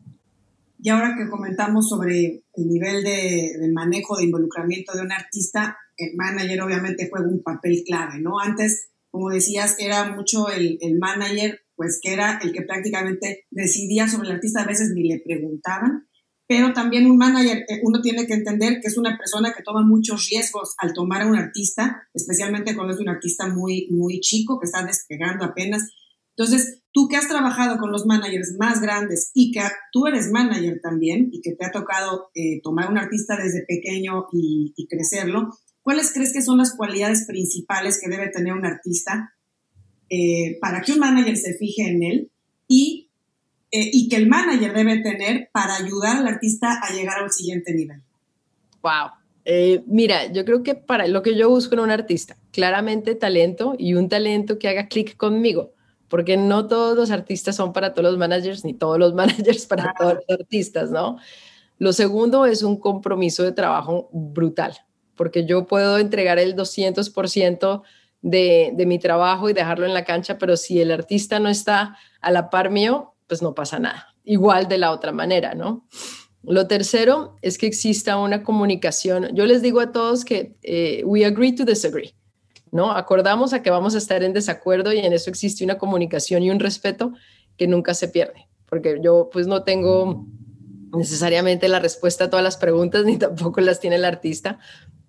Y 0.79 0.89
ahora 0.89 1.15
que 1.17 1.29
comentamos 1.29 1.89
sobre 1.89 2.43
el 2.53 2.67
nivel 2.67 3.03
de, 3.03 3.57
de, 3.59 3.71
manejo, 3.73 4.15
de 4.15 4.25
involucramiento 4.25 4.93
de 4.93 5.01
un 5.01 5.11
artista, 5.11 5.77
el 5.97 6.15
manager 6.15 6.61
obviamente 6.61 7.09
juega 7.09 7.27
un 7.27 7.41
papel 7.41 7.83
clave, 7.85 8.19
¿no? 8.19 8.39
Antes, 8.39 8.89
como 9.09 9.29
decías, 9.29 9.75
era 9.79 10.15
mucho 10.15 10.49
el, 10.49 10.77
el 10.81 10.99
manager 10.99 11.61
pues 11.77 11.99
que 12.01 12.11
era 12.11 12.39
el 12.43 12.51
que 12.51 12.63
prácticamente 12.63 13.45
decidía 13.51 14.09
sobre 14.09 14.29
el 14.29 14.35
artista, 14.35 14.63
a 14.63 14.67
veces 14.67 14.91
ni 14.93 15.07
le 15.07 15.21
preguntaban, 15.23 16.07
pero 16.47 16.73
también 16.73 17.05
un 17.05 17.17
manager, 17.17 17.65
eh, 17.67 17.81
uno 17.83 18.01
tiene 18.01 18.25
que 18.25 18.33
entender 18.33 18.79
que 18.81 18.87
es 18.87 18.97
una 18.97 19.17
persona 19.17 19.53
que 19.55 19.63
toma 19.63 19.85
muchos 19.85 20.27
riesgos 20.29 20.75
al 20.77 20.93
tomar 20.93 21.21
a 21.21 21.27
un 21.27 21.35
artista, 21.35 22.07
especialmente 22.13 22.73
cuando 22.73 22.93
es 22.93 22.99
un 22.99 23.09
artista 23.09 23.47
muy, 23.47 23.87
muy 23.91 24.21
chico, 24.21 24.59
que 24.59 24.65
está 24.65 24.83
despegando 24.83 25.45
apenas. 25.45 25.91
Entonces, 26.37 26.83
tú 26.93 27.07
que 27.09 27.17
has 27.17 27.27
trabajado 27.27 27.77
con 27.77 27.91
los 27.91 28.05
managers 28.05 28.55
más 28.57 28.79
grandes 28.79 29.31
y 29.33 29.51
que 29.51 29.61
tú 29.91 30.07
eres 30.07 30.31
manager 30.31 30.79
también 30.81 31.29
y 31.31 31.41
que 31.41 31.53
te 31.53 31.65
ha 31.65 31.71
tocado 31.71 32.29
eh, 32.33 32.61
tomar 32.63 32.89
un 32.89 32.97
artista 32.97 33.35
desde 33.35 33.65
pequeño 33.67 34.27
y, 34.31 34.73
y 34.77 34.87
crecerlo, 34.87 35.49
¿cuáles 35.81 36.13
crees 36.13 36.31
que 36.31 36.41
son 36.41 36.59
las 36.59 36.75
cualidades 36.75 37.25
principales 37.27 37.99
que 38.01 38.09
debe 38.09 38.29
tener 38.29 38.53
un 38.53 38.65
artista 38.65 39.36
eh, 40.09 40.57
para 40.61 40.81
que 40.81 40.93
un 40.93 40.99
manager 40.99 41.35
se 41.37 41.53
fije 41.55 41.83
en 41.83 42.03
él 42.03 42.31
y, 42.67 43.09
eh, 43.71 43.89
y 43.91 44.09
que 44.09 44.15
el 44.15 44.27
manager 44.27 44.73
debe 44.73 44.99
tener 44.99 45.49
para 45.51 45.75
ayudar 45.75 46.17
al 46.17 46.27
artista 46.27 46.79
a 46.81 46.93
llegar 46.93 47.19
al 47.19 47.31
siguiente 47.31 47.73
nivel. 47.73 48.01
Wow. 48.81 49.11
Eh, 49.43 49.83
mira, 49.85 50.31
yo 50.31 50.43
creo 50.43 50.61
que 50.61 50.75
para 50.75 51.07
lo 51.07 51.21
que 51.21 51.35
yo 51.35 51.49
busco 51.49 51.73
en 51.75 51.79
un 51.79 51.91
artista, 51.91 52.37
claramente 52.51 53.15
talento 53.15 53.75
y 53.77 53.93
un 53.93 54.09
talento 54.09 54.59
que 54.59 54.67
haga 54.67 54.87
clic 54.87 55.15
conmigo, 55.15 55.73
porque 56.09 56.35
no 56.35 56.67
todos 56.67 56.97
los 56.97 57.11
artistas 57.11 57.55
son 57.55 57.71
para 57.71 57.93
todos 57.93 58.11
los 58.11 58.17
managers, 58.17 58.65
ni 58.65 58.73
todos 58.73 58.99
los 58.99 59.13
managers 59.15 59.65
para 59.65 59.93
todos 59.97 60.15
los 60.15 60.39
artistas, 60.39 60.91
¿no? 60.91 61.17
Lo 61.79 61.93
segundo 61.93 62.45
es 62.45 62.63
un 62.63 62.77
compromiso 62.77 63.43
de 63.43 63.51
trabajo 63.51 64.09
brutal, 64.11 64.73
porque 65.15 65.45
yo 65.45 65.65
puedo 65.65 65.97
entregar 65.97 66.39
el 66.39 66.55
200% 66.55 67.83
de, 68.21 68.71
de 68.73 68.85
mi 68.85 68.99
trabajo 68.99 69.49
y 69.49 69.53
dejarlo 69.53 69.85
en 69.85 69.93
la 69.93 70.05
cancha, 70.05 70.37
pero 70.37 70.57
si 70.57 70.81
el 70.81 70.91
artista 70.91 71.39
no 71.39 71.49
está 71.49 71.97
a 72.21 72.31
la 72.31 72.49
par 72.49 72.69
mío, 72.69 73.15
pues 73.27 73.41
no 73.41 73.53
pasa 73.53 73.79
nada. 73.79 74.15
Igual 74.23 74.67
de 74.67 74.77
la 74.77 74.91
otra 74.91 75.11
manera, 75.11 75.53
¿no? 75.53 75.85
Lo 76.43 76.67
tercero 76.67 77.35
es 77.41 77.57
que 77.57 77.67
exista 77.67 78.17
una 78.17 78.43
comunicación. 78.43 79.29
Yo 79.33 79.45
les 79.45 79.61
digo 79.61 79.81
a 79.81 79.91
todos 79.91 80.23
que 80.23 80.55
eh, 80.63 81.03
we 81.05 81.25
agree 81.25 81.53
to 81.53 81.65
disagree, 81.65 82.15
¿no? 82.71 82.91
Acordamos 82.91 83.53
a 83.53 83.61
que 83.61 83.69
vamos 83.69 83.95
a 83.95 83.97
estar 83.97 84.23
en 84.23 84.33
desacuerdo 84.33 84.93
y 84.93 84.99
en 84.99 85.11
eso 85.11 85.29
existe 85.29 85.65
una 85.65 85.77
comunicación 85.77 86.43
y 86.43 86.49
un 86.49 86.59
respeto 86.59 87.11
que 87.57 87.67
nunca 87.67 87.93
se 87.93 88.07
pierde, 88.07 88.47
porque 88.69 88.99
yo 89.01 89.29
pues 89.31 89.47
no 89.47 89.63
tengo 89.63 90.25
necesariamente 90.93 91.67
la 91.67 91.79
respuesta 91.79 92.25
a 92.25 92.29
todas 92.29 92.43
las 92.43 92.55
preguntas 92.55 93.03
ni 93.05 93.17
tampoco 93.17 93.59
las 93.59 93.81
tiene 93.81 93.97
el 93.97 94.05
artista, 94.05 94.59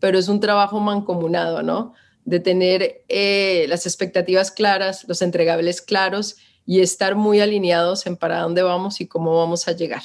pero 0.01 0.19
es 0.19 0.29
un 0.29 0.41
trabajo 0.41 0.81
mancomunado, 0.81 1.63
¿no? 1.63 1.95
De 2.29 2.41
tener 2.41 3.05
eh, 3.09 3.65
las 3.69 3.87
expectativas 3.87 4.51
claras, 4.51 5.07
los 5.09 5.23
entregables 5.23 5.81
claros 5.81 6.37
y 6.67 6.81
estar 6.81 7.15
muy 7.15 7.41
alineados 7.41 8.07
en 8.07 8.19
para 8.19 8.41
dónde 8.41 8.63
vamos 8.63 9.01
y 9.01 9.07
cómo 9.07 9.35
vamos 9.37 9.67
a 9.69 9.73
llegar. 9.73 10.03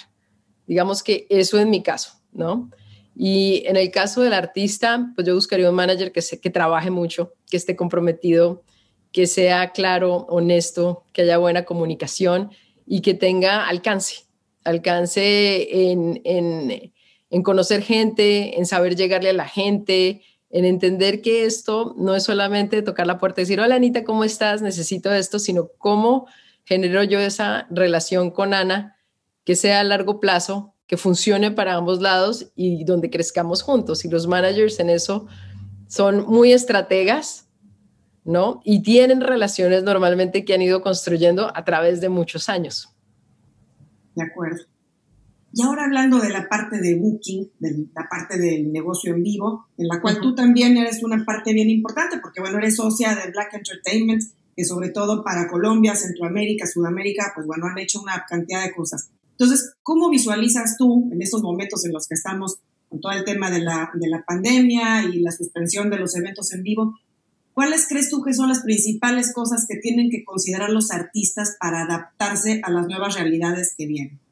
Digamos 0.65 1.03
que 1.03 1.27
eso 1.29 1.59
es 1.59 1.67
mi 1.67 1.83
caso, 1.83 2.13
¿no? 2.31 2.69
Y 3.13 3.63
en 3.65 3.75
el 3.75 3.91
caso 3.91 4.21
del 4.21 4.31
artista, 4.31 5.11
pues 5.15 5.27
yo 5.27 5.35
buscaría 5.35 5.69
un 5.69 5.75
manager 5.75 6.13
que, 6.13 6.21
se, 6.21 6.39
que 6.39 6.49
trabaje 6.49 6.89
mucho, 6.89 7.33
que 7.51 7.57
esté 7.57 7.75
comprometido, 7.75 8.63
que 9.11 9.27
sea 9.27 9.73
claro, 9.73 10.25
honesto, 10.29 11.03
que 11.11 11.23
haya 11.23 11.37
buena 11.37 11.65
comunicación 11.65 12.51
y 12.87 13.01
que 13.01 13.13
tenga 13.13 13.67
alcance, 13.67 14.23
alcance 14.63 15.91
en, 15.91 16.21
en, 16.23 16.93
en 17.29 17.43
conocer 17.43 17.81
gente, 17.81 18.57
en 18.57 18.65
saber 18.65 18.95
llegarle 18.95 19.31
a 19.31 19.33
la 19.33 19.47
gente, 19.49 20.21
en 20.53 20.65
entender 20.65 21.21
que 21.23 21.45
esto 21.45 21.95
no 21.97 22.15
es 22.15 22.23
solamente 22.23 22.83
tocar 22.83 23.07
la 23.07 23.17
puerta 23.17 23.41
y 23.41 23.43
decir, 23.43 23.59
hola 23.59 23.73
Anita, 23.73 24.03
¿cómo 24.03 24.23
estás? 24.23 24.61
Necesito 24.61 25.11
esto, 25.11 25.39
sino 25.39 25.69
cómo 25.79 26.27
genero 26.63 27.03
yo 27.03 27.19
esa 27.19 27.65
relación 27.71 28.29
con 28.29 28.53
Ana 28.53 28.95
que 29.45 29.55
sea 29.55 29.79
a 29.79 29.83
largo 29.83 30.19
plazo, 30.19 30.75
que 30.85 30.95
funcione 30.95 31.49
para 31.49 31.73
ambos 31.73 32.01
lados 32.01 32.51
y 32.55 32.83
donde 32.83 33.09
crezcamos 33.09 33.63
juntos. 33.63 34.05
Y 34.05 34.09
los 34.09 34.27
managers 34.27 34.79
en 34.79 34.91
eso 34.91 35.25
son 35.87 36.27
muy 36.27 36.53
estrategas, 36.53 37.49
¿no? 38.23 38.61
Y 38.63 38.83
tienen 38.83 39.21
relaciones 39.21 39.81
normalmente 39.81 40.45
que 40.45 40.53
han 40.53 40.61
ido 40.61 40.83
construyendo 40.83 41.51
a 41.55 41.65
través 41.65 41.99
de 41.99 42.09
muchos 42.09 42.47
años. 42.47 42.95
De 44.13 44.23
acuerdo. 44.23 44.65
Y 45.55 45.61
ahora 45.61 45.85
hablando 45.85 46.19
de 46.19 46.29
la 46.29 46.49
parte 46.49 46.79
de 46.79 46.95
booking, 46.95 47.51
de 47.59 47.85
la 47.93 48.09
parte 48.09 48.39
del 48.39 48.71
negocio 48.71 49.13
en 49.13 49.21
vivo, 49.21 49.67
en 49.77 49.87
la 49.87 50.01
cual 50.01 50.19
tú 50.19 50.33
también 50.33 50.75
eres 50.77 51.03
una 51.03 51.23
parte 51.23 51.53
bien 51.53 51.69
importante, 51.69 52.17
porque 52.17 52.41
bueno, 52.41 52.57
eres 52.57 52.77
socia 52.77 53.13
de 53.13 53.29
Black 53.29 53.53
Entertainment, 53.53 54.23
que 54.55 54.65
sobre 54.65 54.89
todo 54.89 55.23
para 55.23 55.47
Colombia, 55.47 55.95
Centroamérica, 55.95 56.65
Sudamérica, 56.65 57.33
pues 57.35 57.45
bueno, 57.45 57.67
han 57.67 57.77
hecho 57.77 58.01
una 58.01 58.25
cantidad 58.27 58.63
de 58.63 58.73
cosas. 58.73 59.11
Entonces, 59.37 59.75
¿cómo 59.83 60.09
visualizas 60.09 60.75
tú 60.75 61.09
en 61.11 61.21
estos 61.21 61.43
momentos 61.43 61.85
en 61.85 61.93
los 61.93 62.07
que 62.07 62.15
estamos 62.15 62.57
con 62.89 62.99
todo 62.99 63.11
el 63.11 63.23
tema 63.23 63.51
de 63.51 63.59
la, 63.59 63.91
de 63.93 64.09
la 64.09 64.23
pandemia 64.23 65.03
y 65.03 65.19
la 65.19 65.31
suspensión 65.31 65.91
de 65.91 65.99
los 65.99 66.15
eventos 66.15 66.51
en 66.53 66.63
vivo? 66.63 66.95
¿Cuáles 67.53 67.87
crees 67.87 68.09
tú 68.09 68.23
que 68.23 68.33
son 68.33 68.49
las 68.49 68.61
principales 68.61 69.31
cosas 69.33 69.67
que 69.69 69.77
tienen 69.77 70.09
que 70.09 70.23
considerar 70.23 70.71
los 70.71 70.89
artistas 70.89 71.57
para 71.59 71.83
adaptarse 71.83 72.59
a 72.63 72.71
las 72.71 72.87
nuevas 72.87 73.13
realidades 73.13 73.75
que 73.77 73.85
vienen? 73.85 74.22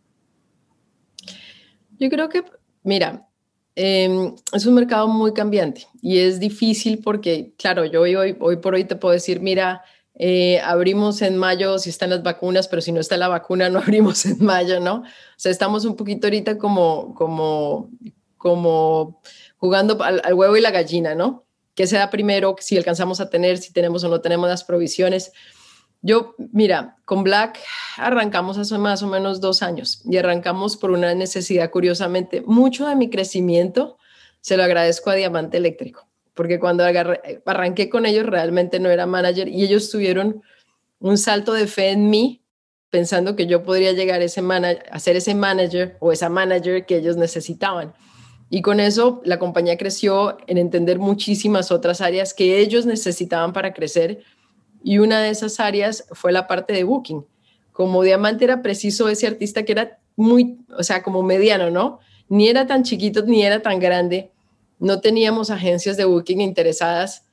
Yo 2.01 2.09
creo 2.09 2.29
que, 2.29 2.43
mira, 2.81 3.27
em, 3.75 4.33
es 4.53 4.65
un 4.65 4.73
mercado 4.73 5.07
muy 5.07 5.33
cambiante 5.33 5.85
y 6.01 6.17
es 6.17 6.39
difícil 6.39 6.97
porque, 6.97 7.53
claro, 7.59 7.85
yo 7.85 8.01
hoy, 8.01 8.15
hoy, 8.15 8.35
hoy 8.39 8.57
por 8.57 8.73
hoy 8.73 8.85
te 8.85 8.95
puedo 8.95 9.13
decir, 9.13 9.39
mira, 9.39 9.83
eh, 10.15 10.59
abrimos 10.61 11.21
en 11.21 11.37
mayo 11.37 11.77
si 11.77 11.91
están 11.91 12.09
las 12.09 12.23
vacunas, 12.23 12.67
pero 12.67 12.81
si 12.81 12.91
no 12.91 12.99
está 12.99 13.17
la 13.17 13.27
vacuna 13.27 13.69
no 13.69 13.77
abrimos 13.77 14.25
en 14.25 14.43
mayo, 14.43 14.79
¿no? 14.79 15.01
O 15.01 15.03
sea, 15.37 15.51
estamos 15.51 15.85
un 15.85 15.95
poquito 15.95 16.25
ahorita 16.25 16.57
como, 16.57 17.13
como, 17.13 17.91
como 18.35 19.21
jugando 19.57 20.01
al, 20.01 20.33
huevo 20.33 20.57
y 20.57 20.61
la 20.61 20.71
gallina, 20.71 21.13
¿no? 21.13 21.45
¿Qué 21.75 21.85
se 21.85 21.97
da 21.97 22.09
primero? 22.09 22.55
Si 22.59 22.77
alcanzamos 22.77 23.21
a 23.21 23.29
tener, 23.29 23.59
si 23.59 23.73
tenemos 23.73 24.03
o 24.03 24.09
no 24.09 24.21
tenemos 24.21 24.49
las 24.49 24.63
provisiones. 24.63 25.33
Yo, 26.01 26.35
mira, 26.51 26.97
con 27.05 27.23
Black 27.23 27.59
arrancamos 27.97 28.57
hace 28.57 28.77
más 28.77 29.03
o 29.03 29.07
menos 29.07 29.39
dos 29.39 29.61
años 29.61 30.01
y 30.05 30.17
arrancamos 30.17 30.77
por 30.77 30.91
una 30.91 31.13
necesidad, 31.13 31.69
curiosamente, 31.69 32.41
mucho 32.41 32.87
de 32.87 32.95
mi 32.95 33.09
crecimiento 33.09 33.97
se 34.39 34.57
lo 34.57 34.63
agradezco 34.63 35.11
a 35.11 35.15
Diamante 35.15 35.57
Eléctrico 35.57 36.11
porque 36.33 36.59
cuando 36.59 36.83
arranqué 37.45 37.89
con 37.89 38.05
ellos 38.05 38.25
realmente 38.25 38.79
no 38.79 38.89
era 38.89 39.05
manager 39.05 39.47
y 39.47 39.63
ellos 39.63 39.89
tuvieron 39.89 40.41
un 40.99 41.17
salto 41.17 41.53
de 41.53 41.67
fe 41.67 41.89
en 41.89 42.09
mí 42.09 42.41
pensando 42.89 43.35
que 43.35 43.47
yo 43.47 43.63
podría 43.63 43.93
llegar 43.93 44.21
ese 44.21 44.41
a 44.91 44.99
ser 44.99 45.15
ese 45.15 45.35
manager 45.35 45.97
o 45.99 46.11
esa 46.11 46.29
manager 46.29 46.85
que 46.85 46.97
ellos 46.97 47.15
necesitaban. 47.15 47.93
Y 48.49 48.61
con 48.61 48.79
eso 48.79 49.21
la 49.23 49.39
compañía 49.39 49.77
creció 49.77 50.37
en 50.47 50.57
entender 50.57 50.99
muchísimas 50.99 51.71
otras 51.71 52.01
áreas 52.01 52.33
que 52.33 52.59
ellos 52.59 52.85
necesitaban 52.85 53.53
para 53.53 53.73
crecer. 53.73 54.23
Y 54.83 54.97
una 54.97 55.21
de 55.21 55.29
esas 55.29 55.59
áreas 55.59 56.05
fue 56.11 56.31
la 56.31 56.47
parte 56.47 56.73
de 56.73 56.83
booking. 56.83 57.25
Como 57.71 58.03
Diamante 58.03 58.43
era 58.43 58.61
preciso 58.61 59.09
ese 59.09 59.27
artista 59.27 59.63
que 59.63 59.71
era 59.71 59.99
muy, 60.15 60.57
o 60.77 60.83
sea, 60.83 61.03
como 61.03 61.23
mediano, 61.23 61.69
¿no? 61.69 61.99
Ni 62.27 62.47
era 62.47 62.67
tan 62.67 62.83
chiquito 62.83 63.23
ni 63.23 63.43
era 63.43 63.61
tan 63.61 63.79
grande 63.79 64.31
no 64.81 64.99
teníamos 64.99 65.51
agencias 65.51 65.95
de 65.95 66.05
booking 66.05 66.41
interesadas 66.41 67.23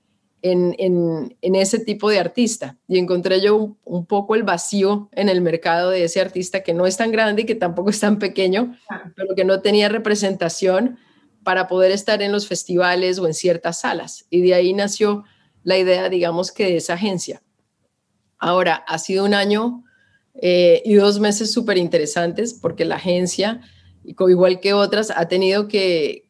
en, 0.42 1.34
ese 1.40 1.80
tipo 1.80 2.10
de 2.10 2.20
artista. 2.20 2.76
Y 2.86 2.98
encontré 2.98 3.40
yo 3.40 3.74
un, 3.84 4.06
poco 4.06 4.34
el 4.34 4.42
vacío 4.42 5.08
en 5.12 5.30
el 5.30 5.40
mercado 5.40 5.90
de 5.90 6.04
ese 6.04 6.20
artista 6.20 6.62
que 6.62 6.74
no 6.74 6.86
es 6.86 6.98
tan 6.98 7.10
grande 7.10 7.42
y 7.42 7.46
que 7.46 7.54
tampoco 7.54 7.88
es 7.88 7.98
tan 7.98 8.18
pequeño, 8.18 8.76
pero 9.16 9.34
que 9.34 9.44
no 9.46 9.62
tenía 9.62 9.88
representación 9.88 10.98
para 11.42 11.68
poder 11.68 11.90
estar 11.90 12.20
en 12.20 12.32
los 12.32 12.46
festivales 12.46 13.18
o 13.18 13.26
en 13.26 13.32
ciertas 13.32 13.80
salas. 13.80 14.26
Y 14.28 14.42
de 14.42 14.52
ahí 14.52 14.74
nació 14.74 15.24
la 15.64 15.78
idea, 15.78 16.08
digamos, 16.08 16.52
que 16.52 16.64
de 16.64 16.76
esa 16.76 16.94
agencia. 16.94 17.42
Ahora, 18.38 18.76
ha 18.86 18.98
sido 18.98 19.24
un 19.24 19.34
año 19.34 19.84
eh, 20.40 20.82
y 20.84 20.94
dos 20.94 21.18
meses 21.18 21.52
súper 21.52 21.78
interesantes 21.78 22.54
porque 22.54 22.84
la 22.84 22.96
agencia, 22.96 23.60
igual 24.04 24.60
que 24.60 24.72
otras, 24.72 25.10
ha 25.10 25.26
tenido 25.28 25.68
que, 25.68 26.24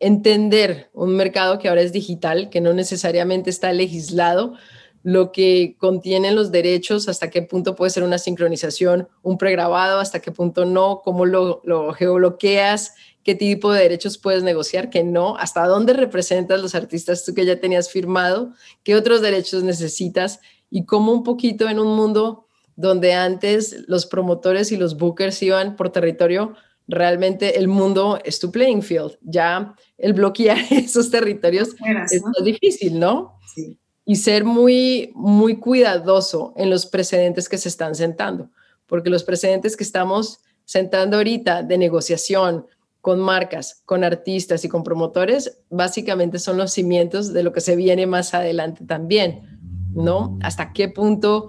entender 0.00 0.90
un 0.92 1.16
mercado 1.16 1.58
que 1.58 1.68
ahora 1.68 1.80
es 1.80 1.92
digital, 1.92 2.50
que 2.50 2.60
no 2.60 2.72
necesariamente 2.72 3.50
está 3.50 3.72
legislado, 3.72 4.54
lo 5.02 5.32
que 5.32 5.74
contienen 5.78 6.36
los 6.36 6.52
derechos, 6.52 7.08
hasta 7.08 7.30
qué 7.30 7.42
punto 7.42 7.74
puede 7.74 7.90
ser 7.90 8.04
una 8.04 8.18
sincronización, 8.18 9.08
un 9.22 9.38
pregrabado, 9.38 9.98
hasta 9.98 10.20
qué 10.20 10.30
punto 10.30 10.66
no, 10.66 11.00
cómo 11.02 11.24
lo, 11.24 11.62
lo 11.64 11.92
geobloqueas, 11.94 12.94
qué 13.22 13.34
tipo 13.34 13.72
de 13.72 13.82
derechos 13.82 14.18
puedes 14.18 14.42
negociar, 14.42 14.90
qué 14.90 15.04
no, 15.04 15.36
hasta 15.36 15.66
dónde 15.66 15.92
representas 15.92 16.60
los 16.60 16.74
artistas 16.74 17.24
tú 17.24 17.34
que 17.34 17.44
ya 17.44 17.60
tenías 17.60 17.90
firmado, 17.90 18.52
qué 18.84 18.96
otros 18.96 19.20
derechos 19.20 19.62
necesitas 19.62 20.40
y 20.70 20.84
cómo 20.84 21.12
un 21.12 21.22
poquito 21.22 21.68
en 21.68 21.78
un 21.78 21.96
mundo 21.96 22.46
donde 22.76 23.12
antes 23.12 23.84
los 23.88 24.06
promotores 24.06 24.70
y 24.70 24.76
los 24.76 24.96
bookers 24.96 25.42
iban 25.42 25.74
por 25.76 25.90
territorio, 25.90 26.54
realmente 26.86 27.58
el 27.58 27.68
mundo 27.68 28.18
es 28.24 28.38
tu 28.38 28.50
playing 28.50 28.82
field. 28.82 29.18
Ya 29.20 29.74
el 29.98 30.12
bloquear 30.12 30.58
esos 30.70 31.10
territorios 31.10 31.74
es 32.10 32.22
difícil, 32.44 32.98
¿no? 32.98 33.38
Sí. 33.54 33.78
Y 34.04 34.16
ser 34.16 34.44
muy, 34.44 35.12
muy 35.14 35.56
cuidadoso 35.56 36.54
en 36.56 36.70
los 36.70 36.86
precedentes 36.86 37.48
que 37.48 37.58
se 37.58 37.68
están 37.68 37.94
sentando, 37.94 38.50
porque 38.86 39.10
los 39.10 39.22
precedentes 39.22 39.76
que 39.76 39.84
estamos 39.84 40.40
sentando 40.64 41.18
ahorita 41.18 41.62
de 41.62 41.78
negociación 41.78 42.66
con 43.00 43.20
marcas, 43.20 43.82
con 43.84 44.04
artistas 44.04 44.64
y 44.64 44.68
con 44.68 44.82
promotores, 44.82 45.60
básicamente 45.70 46.38
son 46.38 46.56
los 46.58 46.72
cimientos 46.72 47.32
de 47.32 47.42
lo 47.42 47.52
que 47.52 47.60
se 47.60 47.76
viene 47.76 48.06
más 48.06 48.34
adelante 48.34 48.84
también, 48.84 49.58
¿no? 49.94 50.38
¿Hasta 50.42 50.72
qué 50.72 50.88
punto 50.88 51.48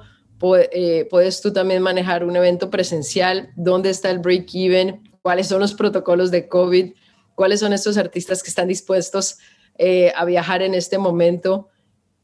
eh, 0.72 1.08
puedes 1.10 1.42
tú 1.42 1.52
también 1.52 1.82
manejar 1.82 2.24
un 2.24 2.36
evento 2.36 2.70
presencial? 2.70 3.50
¿Dónde 3.56 3.90
está 3.90 4.10
el 4.10 4.20
break-even? 4.20 5.10
cuáles 5.22 5.48
son 5.48 5.60
los 5.60 5.74
protocolos 5.74 6.32
de 6.32 6.48
COVID, 6.48 6.94
cuáles 7.36 7.60
son 7.60 7.74
estos 7.74 7.98
artistas 7.98 8.44
que 8.44 8.50
están 8.50 8.68
dispuestos 8.68 9.38
eh, 9.78 10.12
a 10.16 10.26
viajar 10.26 10.62
en 10.62 10.74
este 10.74 10.98
momento, 10.98 11.70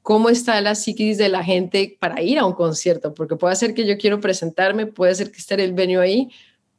cómo 0.01 0.29
está 0.29 0.59
la 0.61 0.75
psiquis 0.75 1.17
de 1.17 1.29
la 1.29 1.43
gente 1.43 1.97
para 1.99 2.21
ir 2.21 2.37
a 2.37 2.45
un 2.45 2.53
concierto, 2.53 3.13
porque 3.13 3.35
puede 3.35 3.55
ser 3.55 3.73
que 3.73 3.85
yo 3.85 3.97
quiero 3.97 4.19
presentarme, 4.19 4.85
puede 4.85 5.15
ser 5.15 5.31
que 5.31 5.37
esté 5.37 5.55
el 5.63 5.73
venue 5.73 6.01
ahí, 6.01 6.31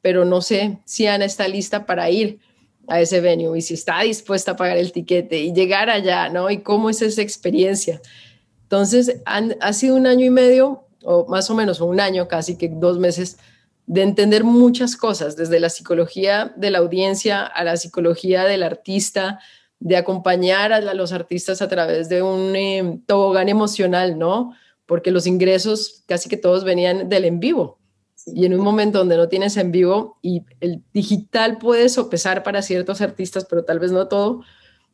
pero 0.06 0.24
no 0.24 0.40
sé 0.40 0.78
si 0.84 1.08
Ana 1.08 1.24
está 1.24 1.48
lista 1.48 1.84
para 1.84 2.08
ir 2.10 2.38
a 2.86 3.00
ese 3.00 3.20
venue 3.20 3.58
y 3.58 3.60
si 3.60 3.74
está 3.74 4.02
dispuesta 4.02 4.52
a 4.52 4.56
pagar 4.56 4.76
el 4.76 4.92
tiquete 4.92 5.40
y 5.40 5.52
llegar 5.52 5.90
allá, 5.90 6.28
¿no? 6.28 6.48
Y 6.48 6.58
cómo 6.58 6.90
es 6.90 7.02
esa 7.02 7.22
experiencia. 7.22 8.00
Entonces, 8.62 9.20
ha 9.24 9.72
sido 9.72 9.96
un 9.96 10.06
año 10.06 10.24
y 10.24 10.30
medio, 10.30 10.84
o 11.02 11.26
más 11.26 11.50
o 11.50 11.56
menos 11.56 11.80
un 11.80 11.98
año, 11.98 12.28
casi 12.28 12.56
que 12.56 12.68
dos 12.68 13.00
meses, 13.00 13.38
de 13.86 14.02
entender 14.02 14.44
muchas 14.44 14.96
cosas, 14.96 15.34
desde 15.34 15.58
la 15.58 15.70
psicología 15.70 16.54
de 16.56 16.70
la 16.70 16.78
audiencia 16.78 17.44
a 17.44 17.64
la 17.64 17.76
psicología 17.76 18.44
del 18.44 18.62
artista, 18.62 19.40
de 19.80 19.96
acompañar 19.96 20.72
a 20.72 20.94
los 20.94 21.10
artistas 21.10 21.62
a 21.62 21.68
través 21.68 22.08
de 22.08 22.22
un 22.22 22.54
eh, 22.54 23.00
tobogán 23.06 23.48
emocional, 23.48 24.16
¿no? 24.20 24.52
Porque 24.86 25.10
los 25.10 25.26
ingresos 25.26 26.04
casi 26.06 26.28
que 26.28 26.36
todos 26.36 26.62
venían 26.62 27.08
del 27.08 27.24
en 27.24 27.40
vivo. 27.40 27.80
Y 28.26 28.44
en 28.44 28.54
un 28.54 28.60
momento 28.60 28.98
donde 28.98 29.16
no 29.16 29.28
tienes 29.28 29.56
en 29.56 29.70
vivo 29.70 30.18
y 30.20 30.42
el 30.60 30.82
digital 30.92 31.58
puede 31.58 31.88
sopesar 31.88 32.42
para 32.42 32.60
ciertos 32.60 33.00
artistas, 33.00 33.46
pero 33.48 33.64
tal 33.64 33.78
vez 33.78 33.92
no 33.92 34.08
todo, 34.08 34.42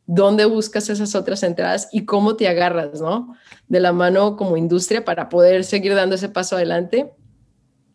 ¿dónde 0.05 0.45
buscas 0.45 0.89
esas 0.89 1.15
otras 1.15 1.41
entradas 1.43 1.89
y 1.91 2.05
cómo 2.05 2.35
te 2.35 2.47
agarras, 2.47 3.01
¿no? 3.01 3.35
De 3.67 3.79
la 3.79 3.91
mano 3.91 4.37
como 4.37 4.55
industria 4.55 5.03
para 5.03 5.29
poder 5.29 5.63
seguir 5.63 5.95
dando 5.95 6.15
ese 6.15 6.29
paso 6.29 6.55
adelante, 6.55 7.11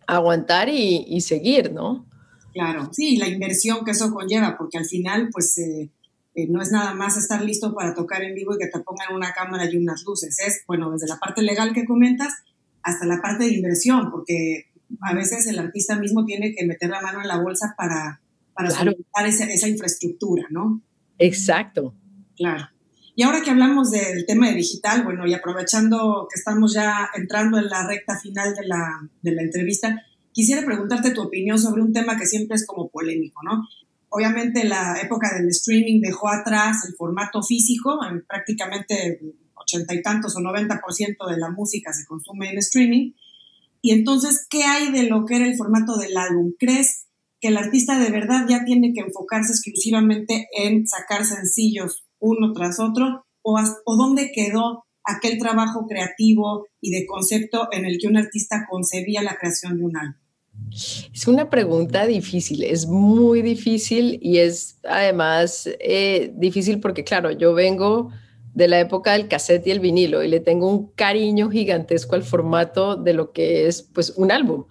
aguantar 0.07 0.69
y, 0.69 1.21
seguir, 1.21 1.73
¿no? 1.73 2.07
Claro, 2.53 2.89
sí, 2.93 3.17
la 3.17 3.29
inversión 3.29 3.85
que 3.85 3.93
eso 3.93 4.13
conlleva, 4.13 4.57
porque 4.59 4.79
al 4.79 4.85
final, 4.85 5.29
pues... 5.33 5.57
Eh, 5.59 5.91
eh, 6.35 6.47
no 6.49 6.63
es 6.63 6.71
nada 6.71 6.95
más 6.95 7.17
estar 7.17 7.43
listo 7.43 7.75
para 7.75 7.95
tocar 7.95 8.23
en 8.23 8.33
vivo 8.33 8.55
y 8.55 8.59
que 8.59 8.69
te 8.69 8.79
pongan 8.79 9.13
una 9.13 9.33
cámara 9.33 9.69
y 9.69 9.77
unas 9.77 10.05
luces. 10.05 10.39
Es, 10.39 10.63
bueno, 10.69 10.93
desde 10.93 11.09
la 11.09 11.19
parte 11.19 11.43
legal 11.43 11.73
que 11.73 11.85
comentas 11.85 12.33
hasta 12.83 13.07
la 13.07 13.21
parte 13.21 13.45
de 13.45 13.55
inversión, 13.55 14.13
porque 14.13 14.68
a 15.01 15.15
veces 15.15 15.47
el 15.47 15.59
artista 15.59 15.99
mismo 15.99 16.25
tiene 16.25 16.55
que 16.55 16.67
meter 16.67 16.91
la 16.91 17.01
mano 17.01 17.21
en 17.21 17.29
la 17.29 17.41
bolsa 17.41 17.75
para, 17.77 18.21
para 18.55 19.29
esa, 19.29 19.69
infraestructura, 19.69 20.47
¿no? 20.51 20.83
Exacto. 21.19 21.95
Claro. 22.37 22.69
Y 23.15 23.23
ahora 23.23 23.43
que 23.43 23.51
hablamos 23.51 23.91
del 23.91 24.25
tema 24.27 24.49
de 24.49 24.55
digital, 24.55 25.03
bueno, 25.03 25.27
y 25.27 25.35
aprovechando 25.35 26.29
que 26.33 26.39
estamos 26.39 26.73
ya 26.73 27.11
entrando 27.17 27.59
en 27.59 27.69
la 27.69 27.87
recta 27.87 28.19
final 28.19 28.55
de 28.55 28.67
la, 28.67 29.09
de 29.23 29.33
la 29.33 29.43
entrevista, 29.43 30.03
quisiera 30.33 30.65
preguntarte 30.65 31.11
tu 31.11 31.23
opinión 31.23 31.59
sobre 31.59 31.83
un 31.83 31.93
tema 31.93 32.17
que 32.17 32.27
siempre 32.27 32.57
es 32.57 32.65
como 32.65 32.89
polémico, 32.89 33.43
¿no? 33.43 33.67
Obviamente 34.11 34.65
la 34.65 35.01
época 35.03 35.37
del 35.37 35.49
streaming 35.49 36.01
dejó 36.01 36.29
atrás 36.29 36.85
el 36.89 36.95
formato 36.95 37.43
físico, 37.43 37.99
en 38.09 38.25
prácticamente 38.25 39.21
ochenta 39.55 39.95
y 39.95 40.03
tantos 40.03 40.37
o 40.37 40.41
noventa 40.41 40.81
por 40.81 40.95
ciento 40.95 41.27
de 41.27 41.37
la 41.39 41.51
música 41.51 41.93
se 41.93 42.07
consume 42.07 42.51
en 42.51 42.59
streaming. 42.59 43.13
Y 43.81 43.93
entonces, 43.93 44.47
¿qué 44.51 44.65
hay 44.65 44.91
de 44.93 45.05
lo 45.05 45.25
que 45.25 45.37
era 45.37 45.47
el 45.47 45.57
formato 45.57 45.97
del 45.97 46.17
álbum? 46.17 46.53
¿Crees 46.59 47.07
que 47.41 47.49
el 47.49 47.57
artista 47.57 47.99
de 47.99 48.11
verdad 48.11 48.47
ya 48.49 48.65
tiene 48.65 48.93
que 48.93 49.01
enfocarse 49.01 49.53
exclusivamente 49.53 50.49
en 50.57 50.87
sacar 50.87 51.25
sencillos 51.25 52.05
uno 52.19 52.53
tras 52.53 52.81
otro? 52.81 53.25
¿O, 53.43 53.97
dónde 53.97 54.31
quedó 54.35 54.85
aquel 55.05 55.39
trabajo 55.39 55.87
creativo 55.89 56.67
y 56.81 56.91
de 56.91 57.07
concepto 57.07 57.69
en 57.73 57.87
el 57.87 57.99
que 57.99 58.09
un 58.09 58.17
artista 58.17 58.67
concebía 58.69 59.23
la 59.23 59.37
creación 59.37 59.79
de 59.79 59.85
un 59.85 59.97
álbum? 59.97 60.21
Es 61.15 61.27
una 61.27 61.49
pregunta 61.49 62.05
difícil, 62.05 62.65
es 62.65 62.87
muy 62.87 63.43
difícil 63.43 64.19
y 64.21 64.39
es 64.39 64.79
además 64.83 65.69
eh, 65.81 66.33
difícil 66.37 66.81
porque, 66.81 67.05
claro, 67.05 67.31
yo 67.31 67.55
vengo 67.55 68.11
de 68.59 68.67
la 68.67 68.81
época 68.81 69.13
del 69.13 69.29
cassette 69.29 69.69
y 69.69 69.71
el 69.71 69.79
vinilo 69.79 70.25
y 70.25 70.27
le 70.27 70.41
tengo 70.41 70.69
un 70.69 70.89
cariño 70.89 71.49
gigantesco 71.49 72.17
al 72.17 72.25
formato 72.25 72.97
de 72.97 73.13
lo 73.13 73.31
que 73.31 73.69
es 73.69 73.83
pues 73.83 74.11
un 74.17 74.33
álbum, 74.33 74.65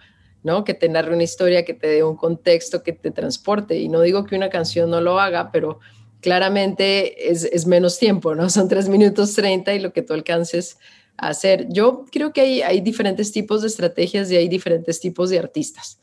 ¿no? 0.43 0.65
Que 0.65 0.73
te 0.73 0.89
narre 0.89 1.13
una 1.13 1.23
historia, 1.23 1.63
que 1.63 1.73
te 1.73 1.87
dé 1.87 2.03
un 2.03 2.17
contexto, 2.17 2.83
que 2.83 2.91
te 2.91 3.11
transporte. 3.11 3.79
Y 3.79 3.87
no 3.87 4.01
digo 4.01 4.25
que 4.25 4.35
una 4.35 4.49
canción 4.49 4.89
no 4.89 4.99
lo 4.99 5.21
haga, 5.21 5.53
pero 5.53 5.79
claramente 6.19 7.31
es, 7.31 7.45
es 7.45 7.65
menos 7.65 7.97
tiempo, 7.97 8.35
¿no? 8.35 8.49
Son 8.57 8.67
tres 8.67 8.89
minutos 8.89 9.33
treinta 9.35 9.73
y 9.73 9.79
lo 9.79 9.93
que 9.93 10.01
tú 10.01 10.13
alcances 10.13 10.77
hacer. 11.15 11.67
Yo 11.69 12.03
creo 12.11 12.33
que 12.33 12.41
hay, 12.41 12.61
hay 12.63 12.81
diferentes 12.81 13.31
tipos 13.31 13.61
de 13.61 13.69
estrategias 13.69 14.29
y 14.29 14.35
hay 14.35 14.49
diferentes 14.49 14.99
tipos 14.99 15.29
de 15.29 15.39
artistas, 15.39 16.01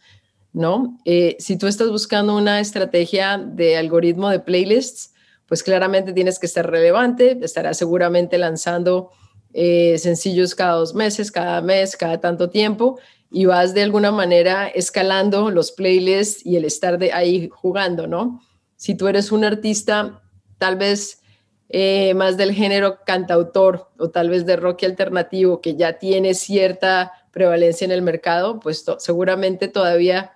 ¿no? 0.55 0.99
Eh, 1.05 1.37
si 1.39 1.59
tú 1.59 1.67
estás 1.67 1.91
buscando 1.91 2.35
una 2.35 2.61
estrategia 2.61 3.37
de 3.37 3.77
algoritmo 3.77 4.31
de 4.31 4.41
playlists, 4.41 5.14
pues 5.47 5.63
claramente 5.63 6.13
tienes 6.13 6.39
que 6.39 6.47
estar 6.47 6.69
relevante, 6.71 7.39
estarás 7.43 7.77
seguramente 7.77 8.39
lanzando 8.39 9.11
eh, 9.53 9.99
sencillos 9.99 10.55
cada 10.55 10.75
dos 10.75 10.95
meses, 10.95 11.31
cada 11.31 11.61
mes, 11.61 11.97
cada 11.97 12.21
tanto 12.21 12.51
tiempo, 12.51 12.99
y 13.31 13.47
vas 13.47 13.75
de 13.75 13.83
alguna 13.83 14.11
manera 14.11 14.69
escalando 14.69 15.51
los 15.51 15.73
playlists 15.73 16.45
y 16.47 16.57
el 16.57 16.65
estar 16.65 16.99
de 16.99 17.13
ahí 17.13 17.49
jugando, 17.53 18.07
¿no? 18.07 18.41
Si 18.77 18.95
tú 18.97 19.09
eres 19.09 19.33
un 19.33 19.45
artista, 19.45 20.23
tal 20.59 20.77
vez 20.77 21.21
eh, 21.69 22.15
más 22.15 22.37
del 22.37 22.53
género 22.53 23.01
cantautor 23.05 23.91
o 23.99 24.11
tal 24.11 24.29
vez 24.29 24.47
de 24.47 24.57
rock 24.57 24.85
alternativo 24.85 25.61
que 25.61 25.77
ya 25.77 25.99
tiene 25.99 26.35
cierta 26.35 27.13
prevalencia 27.33 27.85
en 27.85 27.91
el 27.93 28.03
mercado, 28.03 28.61
pues 28.61 28.85
seguramente 28.99 29.69
todavía 29.69 30.33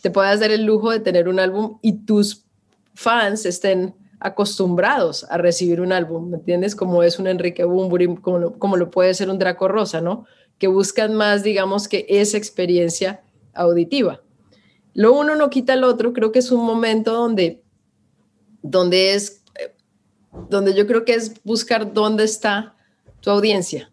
te 0.00 0.10
puedas 0.10 0.40
dar 0.40 0.50
el 0.50 0.64
lujo 0.64 0.90
de 0.90 1.00
tener 1.00 1.28
un 1.28 1.40
álbum 1.40 1.78
y 1.82 2.04
tus 2.04 2.44
fans 2.94 3.46
estén 3.46 3.96
acostumbrados 4.20 5.24
a 5.30 5.38
recibir 5.38 5.80
un 5.80 5.92
álbum, 5.92 6.30
¿me 6.30 6.36
entiendes? 6.38 6.74
Como 6.74 7.02
es 7.02 7.18
un 7.18 7.26
Enrique 7.26 7.64
Bumburi, 7.64 8.16
como 8.16 8.38
lo, 8.38 8.58
como 8.58 8.76
lo 8.76 8.90
puede 8.90 9.14
ser 9.14 9.30
un 9.30 9.38
Draco 9.38 9.68
Rosa, 9.68 10.00
¿no? 10.00 10.26
Que 10.58 10.68
buscan 10.68 11.14
más, 11.14 11.42
digamos, 11.42 11.88
que 11.88 12.06
esa 12.08 12.38
experiencia 12.38 13.22
auditiva. 13.52 14.22
Lo 14.94 15.12
uno 15.12 15.36
no 15.36 15.50
quita 15.50 15.74
el 15.74 15.84
otro, 15.84 16.12
creo 16.12 16.32
que 16.32 16.38
es 16.38 16.50
un 16.50 16.64
momento 16.64 17.12
donde, 17.12 17.62
donde 18.62 19.14
es 19.14 19.42
donde 20.48 20.74
yo 20.74 20.86
creo 20.86 21.04
que 21.04 21.14
es 21.14 21.42
buscar 21.44 21.92
dónde 21.92 22.24
está 22.24 22.74
tu 23.20 23.30
audiencia, 23.30 23.90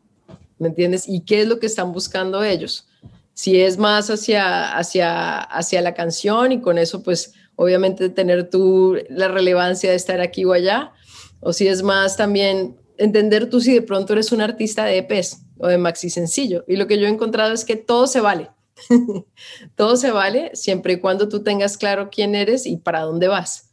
¿me 0.59 0.67
entiendes? 0.67 1.07
Y 1.07 1.21
qué 1.21 1.41
es 1.41 1.47
lo 1.47 1.59
que 1.59 1.65
están 1.65 1.91
buscando 1.91 2.43
ellos. 2.43 2.87
Si 3.33 3.59
es 3.59 3.77
más 3.77 4.09
hacia, 4.09 4.77
hacia, 4.77 5.39
hacia 5.39 5.81
la 5.81 5.93
canción 5.93 6.51
y 6.51 6.61
con 6.61 6.77
eso, 6.77 7.01
pues 7.01 7.33
obviamente 7.55 8.09
tener 8.09 8.49
tú 8.49 8.97
la 9.09 9.27
relevancia 9.27 9.89
de 9.89 9.95
estar 9.95 10.21
aquí 10.21 10.45
o 10.45 10.53
allá, 10.53 10.93
o 11.39 11.53
si 11.53 11.67
es 11.67 11.83
más 11.83 12.17
también 12.17 12.77
entender 12.97 13.49
tú 13.49 13.59
si 13.59 13.73
de 13.73 13.81
pronto 13.81 14.13
eres 14.13 14.31
un 14.31 14.41
artista 14.41 14.85
de 14.85 14.99
EPs 14.99 15.41
o 15.57 15.67
de 15.67 15.77
maxi 15.77 16.09
sencillo. 16.09 16.63
Y 16.67 16.75
lo 16.75 16.87
que 16.87 16.99
yo 16.99 17.07
he 17.07 17.09
encontrado 17.09 17.53
es 17.53 17.65
que 17.65 17.75
todo 17.75 18.07
se 18.07 18.21
vale. 18.21 18.49
todo 19.75 19.97
se 19.97 20.11
vale 20.11 20.51
siempre 20.53 20.93
y 20.93 20.99
cuando 20.99 21.29
tú 21.29 21.43
tengas 21.43 21.77
claro 21.77 22.09
quién 22.11 22.35
eres 22.35 22.65
y 22.65 22.77
para 22.77 23.01
dónde 23.01 23.27
vas. 23.27 23.69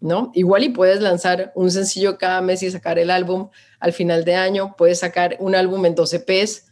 ¿no? 0.00 0.30
Igual 0.34 0.64
y 0.64 0.68
puedes 0.68 1.00
lanzar 1.00 1.52
un 1.54 1.70
sencillo 1.70 2.18
cada 2.18 2.40
mes 2.40 2.62
y 2.62 2.70
sacar 2.70 2.98
el 2.98 3.10
álbum 3.10 3.48
al 3.80 3.92
final 3.92 4.24
de 4.24 4.36
año, 4.36 4.74
puedes 4.76 5.00
sacar 5.00 5.36
un 5.40 5.54
álbum 5.54 5.84
en 5.86 5.94
12 5.94 6.24
EPs, 6.26 6.66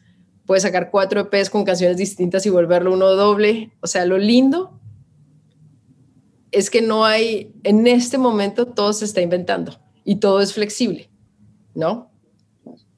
puedes 0.47 0.63
sacar 0.63 0.91
4 0.91 1.23
EPs 1.23 1.51
con 1.51 1.65
canciones 1.65 1.97
distintas 1.97 2.47
y 2.47 2.51
volverlo 2.51 2.93
uno 2.93 3.11
doble. 3.11 3.73
O 3.81 3.87
sea, 3.87 4.07
lo 4.07 4.19
lindo 4.19 4.81
es 6.53 6.71
que 6.71 6.83
no 6.83 7.05
hay, 7.05 7.53
en 7.65 7.87
este 7.87 8.19
momento 8.19 8.67
todo 8.67 8.93
se 8.93 9.05
está 9.05 9.21
inventando 9.21 9.79
y 10.05 10.17
todo 10.17 10.41
es 10.41 10.53
flexible, 10.53 11.11
¿no? 11.75 12.11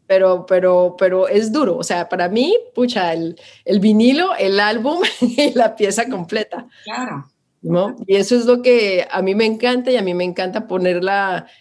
Pero, 0.06 0.46
pero, 0.46 0.96
pero 0.98 1.28
es 1.28 1.52
duro. 1.52 1.76
O 1.76 1.82
sea, 1.82 2.08
para 2.08 2.28
mí, 2.28 2.56
pucha, 2.74 3.12
el, 3.12 3.38
el 3.64 3.80
vinilo, 3.80 4.34
el 4.36 4.58
álbum 4.58 5.00
y 5.20 5.52
la 5.52 5.76
pieza 5.76 6.08
completa. 6.08 6.66
Claro. 6.84 7.26
¿no? 7.62 7.96
Y 8.06 8.16
eso 8.16 8.36
es 8.36 8.46
lo 8.46 8.62
que 8.62 9.06
a 9.10 9.22
mí 9.22 9.34
me 9.34 9.44
encanta 9.44 9.90
y 9.90 9.96
a 9.96 10.02
mí 10.02 10.14
me 10.14 10.24
encanta 10.24 10.66
poner 10.66 11.00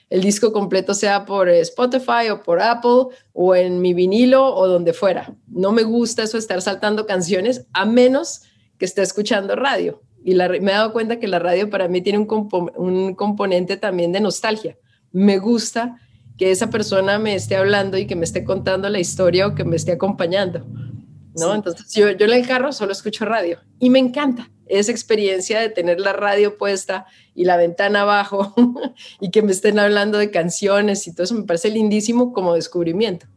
el 0.10 0.22
disco 0.22 0.54
completo, 0.54 0.94
sea 0.94 1.26
por 1.26 1.50
Spotify 1.50 2.30
o 2.32 2.44
por 2.44 2.62
Apple 2.62 3.16
o 3.34 3.56
en 3.56 3.82
mi 3.82 3.94
vinilo 3.94 4.54
o 4.56 4.68
donde 4.68 4.94
fuera. 4.94 5.34
No 5.48 5.72
me 5.72 5.84
gusta 5.84 6.24
eso 6.24 6.38
estar 6.38 6.62
saltando 6.62 7.06
canciones 7.06 7.66
a 7.74 7.86
menos 7.86 8.44
que 8.78 8.86
esté 8.86 9.02
escuchando 9.02 9.56
radio. 9.56 10.02
Y 10.28 10.36
me 10.36 10.58
he 10.58 10.76
dado 10.76 10.92
cuenta 10.92 11.22
que 11.22 11.28
la 11.30 11.40
radio 11.40 11.70
para 11.70 11.88
mí 11.88 12.02
tiene 12.02 12.20
un, 12.20 12.50
un 12.76 13.16
componente 13.16 13.78
también 13.78 14.12
de 14.12 14.20
nostalgia. 14.20 14.76
Me 15.14 15.40
gusta 15.40 16.02
que 16.38 16.52
esa 16.52 16.70
persona 16.70 17.18
me 17.18 17.34
esté 17.34 17.56
hablando 17.56 17.98
y 17.98 18.08
que 18.08 18.18
me 18.18 18.26
esté 18.26 18.44
contando 18.44 18.90
la 18.90 19.00
historia 19.00 19.48
o 19.48 19.56
que 19.56 19.64
me 19.64 19.78
esté 19.78 19.94
acompañando. 19.94 20.66
¿no? 21.40 21.56
Entonces 21.56 21.94
yo, 21.94 22.12
yo 22.12 22.26
en 22.26 22.34
el 22.34 22.46
carro 22.46 22.74
solo 22.74 22.92
escucho 22.92 23.24
radio 23.24 23.60
y 23.80 23.90
me 23.90 24.00
encanta 24.00 24.52
esa 24.66 24.92
experiencia 24.92 25.62
de 25.62 25.70
tener 25.70 26.02
la 26.02 26.12
radio 26.12 26.58
puesta 26.58 27.06
y 27.34 27.46
la 27.46 27.56
ventana 27.56 28.02
abajo 28.02 28.54
y 29.22 29.32
que 29.32 29.42
me 29.42 29.54
estén 29.54 29.80
hablando 29.80 30.18
de 30.18 30.30
canciones 30.30 31.08
y 31.08 31.14
todo 31.14 31.24
eso 31.24 31.36
me 31.36 31.44
parece 31.44 31.70
lindísimo 31.70 32.34
como 32.34 32.54
descubrimiento. 32.54 33.28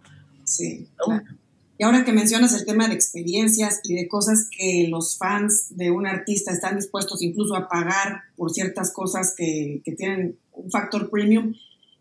Sí, 0.43 0.89
Y 1.81 1.83
ahora 1.83 2.05
que 2.05 2.13
mencionas 2.13 2.53
el 2.53 2.67
tema 2.67 2.89
de 2.89 2.95
experiencias 2.95 3.81
y 3.85 3.95
de 3.95 4.07
cosas 4.07 4.51
que 4.55 4.89
los 4.91 5.17
fans 5.17 5.69
de 5.71 5.91
un 5.91 6.07
artista 6.07 6.53
están 6.53 6.77
dispuestos 6.77 7.23
incluso 7.23 7.57
a 7.57 7.71
pagar 7.71 8.25
por 8.37 8.51
ciertas 8.51 8.93
cosas 8.93 9.35
que, 9.35 9.81
que 9.83 9.93
tienen 9.93 10.39
un 10.53 10.71
factor 10.71 11.09
premium, 11.09 11.55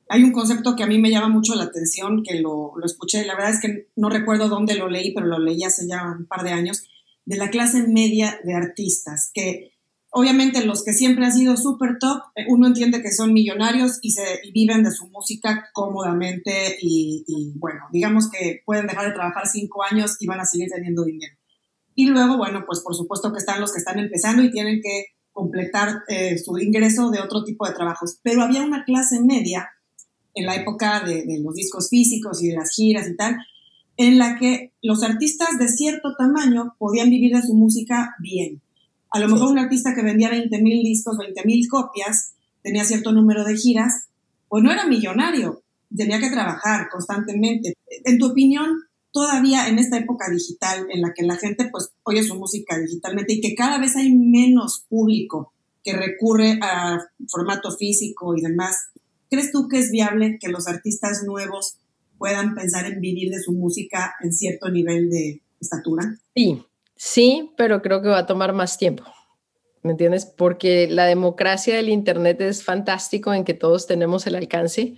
hay 0.10 0.24
un 0.24 0.34
concepto 0.34 0.76
que 0.76 0.84
a 0.84 0.88
mí 0.88 1.00
me 1.00 1.10
llama 1.10 1.30
mucho 1.30 1.56
la 1.56 1.64
atención, 1.64 2.24
que 2.24 2.42
lo, 2.42 2.74
lo, 2.76 2.86
escuché, 2.86 3.24
la 3.24 3.36
verdad 3.36 3.52
es 3.52 3.62
que 3.62 3.88
no 3.96 4.10
recuerdo 4.10 4.50
dónde 4.50 4.76
lo 4.76 4.90
leí, 4.90 5.14
pero 5.14 5.28
lo 5.28 5.40
leí 5.40 5.64
hace 5.64 5.88
ya 5.88 6.04
un 6.12 6.26
par 6.26 6.44
de 6.44 6.52
años, 6.52 6.84
de 7.24 7.38
la 7.38 7.50
clase 7.50 7.88
media 7.88 8.38
de 8.44 8.56
artistas, 8.56 9.32
que 9.34 9.72
obviamente 10.12 10.66
los 10.66 10.84
que 10.84 10.94
siempre 10.94 11.26
han 11.26 11.34
sido 11.34 11.56
súper 11.58 11.98
top, 12.00 12.22
eh, 12.36 12.46
uno 12.48 12.68
entiende 12.68 13.02
que 13.02 13.12
son 13.12 13.34
millonarios 13.34 14.00
y, 14.02 14.12
se, 14.12 14.42
viven 14.54 14.84
de 14.84 14.92
su 14.92 15.08
música 15.08 15.70
cómodamente 15.74 16.78
y, 16.82 17.54
bueno, 17.56 17.82
digamos 17.92 18.30
que 18.30 18.62
pueden 18.66 18.88
dejar 18.88 19.08
de 19.08 19.14
trabajar 19.14 19.48
cinco 19.48 19.84
años 19.84 20.18
y 20.20 20.28
van 20.28 20.40
a 20.40 20.46
seguir 20.46 20.70
teniendo 20.74 21.04
dinero. 21.04 21.36
Y 21.96 22.08
luego, 22.08 22.38
bueno, 22.38 22.64
pues 22.66 22.80
por 22.80 22.96
supuesto 22.96 23.32
que 23.32 23.40
están 23.40 23.60
los 23.60 23.74
que 23.74 23.80
están 23.80 24.00
empezando 24.00 24.44
y 24.44 24.52
tienen 24.52 24.82
que 24.82 25.08
completar 25.32 26.04
eh, 26.08 26.38
su 26.38 26.58
ingreso 26.58 27.12
de 27.12 27.20
otro 27.20 27.44
tipo 27.44 27.68
de 27.68 27.74
trabajos. 27.74 28.20
Pero 28.24 28.42
había 28.42 28.64
una 28.64 28.86
clase 28.86 29.22
media 29.22 29.70
en 30.34 30.46
la 30.46 30.56
época 30.56 31.02
de, 31.02 31.26
de 31.26 31.40
los 31.40 31.56
discos 31.56 31.90
físicos 31.90 32.42
y 32.42 32.50
de 32.50 32.56
las 32.56 32.72
giras 32.72 33.08
y 33.08 33.16
tal, 33.16 33.38
en 33.98 34.18
la 34.18 34.38
que 34.38 34.74
los 34.82 35.04
artistas 35.04 35.60
de 35.60 35.68
cierto 35.68 36.16
tamaño 36.18 36.76
podían 36.78 37.10
vivir 37.10 37.36
de 37.36 37.42
su 37.42 37.54
música 37.54 38.16
bien 38.20 38.62
a 39.12 39.20
lo 39.20 39.28
mejor 39.28 39.52
un 39.52 39.60
artista 39.60 39.94
que 39.96 40.04
vendía 40.04 40.30
20 40.30 40.62
mil 40.62 40.84
discos, 40.84 41.18
20 41.18 41.46
mil 41.46 41.68
copias, 41.68 42.34
tenía 42.62 42.84
cierto 42.84 43.12
número 43.12 43.44
de 43.44 43.56
giras, 43.56 44.08
pues 44.48 44.64
no 44.64 44.72
era 44.72 44.86
millonario, 44.86 45.64
tenía 45.96 46.20
que 46.20 46.30
trabajar 46.30 46.90
constantemente. 46.90 47.74
En 48.06 48.18
tu 48.20 48.28
opinión, 48.28 48.70
todavía 49.12 49.68
en 49.68 49.80
esta 49.80 49.98
época 49.98 50.30
digital 50.32 50.88
en 50.92 51.02
la 51.02 51.14
que 51.14 51.24
la 51.24 51.38
gente 51.38 51.68
pues 51.72 51.90
oye 52.04 52.24
su 52.24 52.36
música 52.36 52.78
digitalmente 52.78 53.34
y 53.34 53.42
que 53.42 53.56
cada 53.56 53.80
vez 53.80 53.96
hay 53.96 54.14
menos 54.14 54.86
público 54.88 55.54
que 55.84 55.94
recurre 55.94 56.60
a 56.62 57.00
formato 57.28 57.72
físico 57.72 58.36
y 58.36 58.42
demás, 58.42 58.76
¿crees 59.30 59.52
tú 59.52 59.68
que 59.68 59.80
es 59.80 59.92
viable 59.92 60.38
que 60.40 60.50
los 60.50 60.68
artistas 60.68 61.24
nuevos 61.26 61.78
puedan 62.18 62.54
pensar 62.54 62.86
en 62.86 63.00
vivir 63.00 63.32
de 63.32 63.42
su 63.42 63.54
música 63.54 64.14
en 64.22 64.34
cierto 64.34 64.70
nivel 64.70 65.10
de 65.10 65.42
estatura? 65.60 66.18
Sí, 66.36 66.62
Sí, 67.02 67.54
pero 67.56 67.82
creo 67.82 68.02
que 68.02 68.10
va 68.10 68.18
a 68.18 68.26
tomar 68.26 68.52
más 68.52 68.78
tiempo. 68.78 69.06
¿Me 69.84 69.92
entiendes? 69.92 70.26
Porque 70.26 70.90
la 70.90 71.06
democracia 71.06 71.78
del 71.78 71.88
Internet 71.88 72.42
es 72.42 72.62
fantástico 72.62 73.34
en 73.34 73.46
que 73.46 73.54
todos 73.54 73.88
tenemos 73.88 74.28
el 74.28 74.36
alcance, 74.36 74.96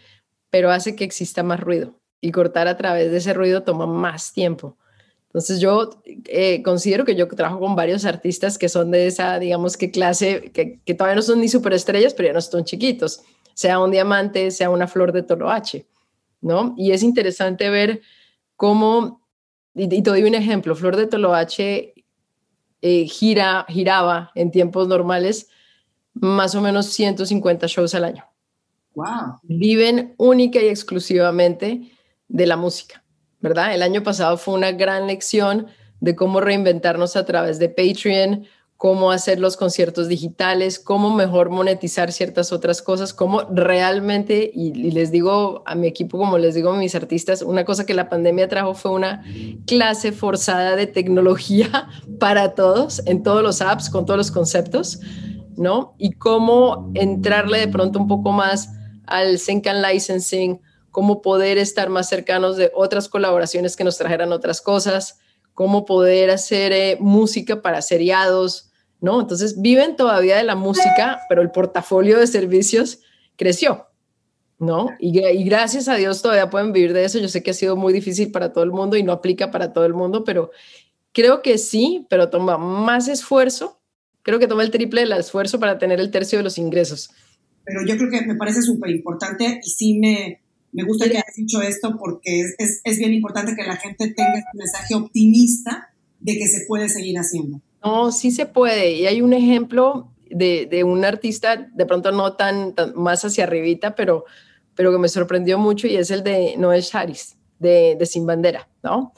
pero 0.50 0.72
hace 0.72 0.96
que 0.96 1.04
exista 1.04 1.44
más 1.44 1.60
ruido 1.60 1.94
y 2.20 2.32
cortar 2.32 2.68
a 2.68 2.76
través 2.76 3.12
de 3.12 3.18
ese 3.18 3.34
ruido 3.36 3.62
toma 3.62 3.86
más 3.86 4.34
tiempo. 4.34 4.78
Entonces 5.28 5.60
yo 5.60 6.02
eh, 6.26 6.64
considero 6.64 7.06
que 7.06 7.16
yo 7.16 7.28
trabajo 7.28 7.60
con 7.60 7.76
varios 7.76 8.04
artistas 8.06 8.58
que 8.58 8.68
son 8.68 8.90
de 8.90 9.06
esa, 9.06 9.38
digamos 9.38 9.78
que 9.78 9.92
clase, 9.92 10.52
que, 10.56 10.80
que 10.84 10.96
todavía 10.96 11.18
no 11.18 11.22
son 11.22 11.40
ni 11.40 11.50
superestrellas, 11.50 12.16
pero 12.16 12.30
ya 12.30 12.34
no 12.34 12.42
son 12.42 12.66
chiquitos, 12.66 13.22
sea 13.54 13.78
un 13.78 13.92
diamante, 13.92 14.50
sea 14.50 14.72
una 14.72 14.88
flor 14.88 15.12
de 15.12 15.22
toloache, 15.22 15.86
¿no? 16.42 16.74
Y 16.78 16.94
es 16.94 17.04
interesante 17.04 17.70
ver 17.70 18.02
cómo 18.56 19.22
y, 19.74 19.88
te 19.88 20.10
doy 20.10 20.24
un 20.24 20.36
ejemplo, 20.36 20.76
Flor 20.76 20.98
de 20.98 21.08
Toloache 21.08 21.91
eh, 22.82 23.06
gira, 23.06 23.66
giraba 23.70 24.32
en 24.36 24.52
tiempos 24.52 24.88
normales 24.88 25.50
más 26.14 26.56
o 26.56 26.62
menos 26.62 26.88
150 26.88 27.68
shows 27.68 27.96
al 27.96 28.06
año. 28.06 28.26
Wow. 28.96 29.40
Viven 29.44 30.14
única 30.18 30.60
y 30.62 30.68
exclusivamente 30.68 31.92
de 32.28 32.46
la 32.46 32.58
música, 32.58 33.04
¿verdad? 33.40 33.74
El 33.74 33.82
año 33.82 34.04
pasado 34.04 34.38
fue 34.38 34.54
una 34.54 34.72
gran 34.72 35.08
lección 35.08 35.68
de 36.00 36.16
cómo 36.16 36.42
reinventarnos 36.42 37.16
a 37.16 37.26
través 37.26 37.60
de 37.60 37.70
Patreon, 37.70 38.46
cómo 38.82 39.12
hacer 39.12 39.40
los 39.40 39.58
conciertos 39.58 40.08
digitales, 40.08 40.80
cómo 40.80 41.14
mejor 41.14 41.52
monetizar 41.52 42.12
ciertas 42.12 42.52
otras 42.52 42.82
cosas, 42.82 43.14
cómo 43.14 43.44
realmente, 43.44 44.50
y, 44.52 44.74
les 44.90 45.12
digo 45.12 45.62
a 45.68 45.76
mi 45.76 45.86
equipo, 45.86 46.18
como 46.18 46.40
les 46.40 46.56
digo 46.56 46.72
a 46.72 46.78
mis 46.78 46.96
artistas, 46.96 47.44
una 47.44 47.64
cosa 47.64 47.86
que 47.86 47.94
la 47.94 48.10
pandemia 48.10 48.48
trajo 48.48 48.74
fue 48.74 48.90
una 48.90 49.24
clase 49.68 50.12
forzada 50.12 50.76
de 50.76 50.88
tecnología 50.88 51.90
para 52.20 52.56
todos, 52.56 53.04
en 53.06 53.22
todos 53.22 53.44
los 53.44 53.62
apps, 53.62 53.92
con 53.92 54.08
todos 54.08 54.18
los 54.18 54.32
conceptos, 54.32 55.00
¿no? 55.56 55.94
Y 56.00 56.14
cómo 56.14 56.90
entrarle 56.96 57.60
de 57.60 57.68
pronto 57.68 58.00
un 58.00 58.08
poco 58.08 58.32
más 58.32 58.72
al 59.06 59.38
sync 59.38 59.68
and 59.68 59.86
licensing, 59.86 60.60
cómo 60.90 61.22
poder 61.22 61.60
estar 61.60 61.92
más 61.92 62.10
cercanos 62.10 62.58
de 62.58 62.72
otras 62.74 63.10
colaboraciones 63.10 63.78
que 63.78 63.84
nos 63.84 64.00
trajeran 64.00 64.34
otras 64.34 64.60
cosas, 64.60 65.20
cómo 65.54 65.86
poder 65.86 66.32
hacer 66.32 66.72
eh, 66.72 66.98
música 67.00 67.62
para 67.62 67.84
seriados, 67.84 68.71
¿no? 69.02 69.20
Entonces 69.20 69.60
viven 69.62 69.96
todavía 69.96 70.38
de 70.38 70.44
la 70.44 70.56
música, 70.56 71.20
pero 71.28 71.42
el 71.42 71.52
portafolio 71.52 72.20
de 72.20 72.28
servicios 72.28 73.02
creció, 73.36 73.88
¿no? 74.60 74.90
Y, 75.00 75.44
gracias 75.44 75.88
a 75.88 75.96
Dios 75.96 76.22
todavía 76.22 76.50
pueden 76.50 76.72
vivir 76.72 76.94
de 76.94 77.04
eso. 77.04 77.20
Yo 77.20 77.28
sé 77.28 77.42
que 77.44 77.52
ha 77.52 77.56
sido 77.56 77.76
muy 77.76 77.92
difícil 77.92 78.32
para 78.32 78.54
todo 78.54 78.64
el 78.64 78.72
mundo 78.72 78.96
y 78.96 79.04
no 79.04 79.12
aplica 79.12 79.52
para 79.52 79.74
todo 79.74 79.86
el 79.86 79.96
mundo, 79.96 80.24
pero 80.24 80.52
creo 81.12 81.42
que 81.42 81.58
sí, 81.58 82.06
pero 82.10 82.30
toma 82.30 82.58
más 82.58 83.08
esfuerzo. 83.08 83.80
Creo 84.22 84.38
que 84.38 84.48
toma 84.48 84.62
el 84.62 84.70
triple 84.70 85.02
del 85.02 85.14
esfuerzo 85.14 85.60
para 85.60 85.80
tener 85.80 86.00
el 86.00 86.12
tercio 86.12 86.38
de 86.38 86.44
los 86.44 86.60
ingresos. 86.60 87.10
Pero 87.66 87.82
yo 87.88 87.98
creo 87.98 88.12
que 88.12 88.22
me 88.22 88.36
parece 88.36 88.62
súper 88.62 88.92
importante 88.92 89.60
y 89.64 89.70
sí 89.70 89.98
me, 89.98 90.42
me 90.72 90.84
gusta 90.84 91.06
que 91.06 91.18
hayas 91.18 91.36
dicho 91.36 91.60
esto 91.62 91.98
porque 91.98 92.42
es, 92.42 92.82
es, 92.84 92.98
bien 93.00 93.14
importante 93.14 93.56
que 93.56 93.64
la 93.64 93.78
gente 93.78 94.10
tenga 94.10 94.38
este 94.38 94.58
mensaje 94.58 94.94
optimista 94.94 95.90
de 96.20 96.38
que 96.38 96.48
se 96.48 96.66
puede 96.68 96.88
seguir 96.88 97.18
haciendo. 97.18 97.62
No, 97.84 98.12
sí 98.12 98.32
se 98.32 98.46
puede. 98.46 98.92
Y 98.92 99.08
hay 99.08 99.22
un 99.22 99.34
ejemplo 99.34 100.12
de, 100.30 100.84
un 100.84 101.04
artista, 101.04 101.58
de 101.58 101.86
pronto 101.86 102.12
no 102.12 102.34
tan, 102.34 102.74
más 102.96 103.26
hacia 103.26 103.46
arribita, 103.46 103.96
pero, 103.96 104.26
pero 104.76 104.92
que 104.92 104.98
me 104.98 105.10
sorprendió 105.10 105.58
mucho 105.58 105.88
y 105.88 105.96
es 105.96 106.12
el 106.12 106.24
de 106.24 106.56
Noel 106.58 106.84
Charis, 106.84 107.38
de, 107.60 107.98
Sin 108.06 108.26
Bandera, 108.26 108.68
¿no? 108.84 109.14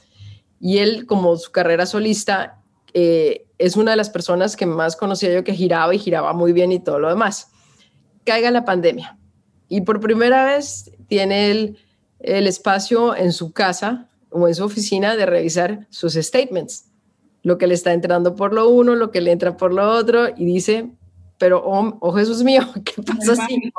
Y 0.60 0.78
él, 0.78 1.06
como 1.06 1.36
su 1.36 1.52
carrera 1.52 1.86
solista, 1.86 2.62
eh, 2.94 3.46
es 3.58 3.76
una 3.76 3.92
de 3.92 3.98
las 3.98 4.10
personas 4.10 4.56
que 4.56 4.66
más 4.66 4.96
conocía 4.96 5.34
yo 5.34 5.44
que 5.44 5.54
giraba 5.54 5.94
y 5.94 6.00
giraba 6.00 6.34
muy 6.34 6.54
bien 6.54 6.72
y 6.72 6.80
todo 6.80 7.00
lo 7.00 7.10
demás. 7.10 7.52
Caiga 8.26 8.50
la 8.52 8.64
pandemia 8.64 9.18
y 9.68 9.82
por 9.82 10.00
primera 10.00 10.46
vez 10.46 10.92
tiene 11.08 11.52
el, 11.52 11.78
el 12.20 12.48
espacio 12.48 13.16
en 13.16 13.34
su 13.34 13.52
casa 13.52 14.10
o 14.30 14.48
en 14.48 14.56
su 14.56 14.64
oficina 14.64 15.18
de 15.18 15.26
revisar 15.26 15.86
sus 15.90 16.14
statements 16.14 16.93
lo 17.44 17.58
que 17.58 17.68
le 17.68 17.74
está 17.76 17.94
entrando 17.94 18.36
por 18.36 18.54
lo 18.54 18.70
uno, 18.70 18.96
lo 18.96 19.12
que 19.12 19.22
le 19.22 19.32
entra 19.32 19.58
por 19.58 19.74
lo 19.74 19.90
otro, 19.90 20.30
y 20.36 20.46
dice, 20.46 20.90
pero 21.38 21.62
oh, 21.64 21.98
oh 22.00 22.14
Jesús 22.14 22.42
mío, 22.44 22.62
¿qué 22.86 23.04
pasa 23.04 23.36
si, 23.48 23.72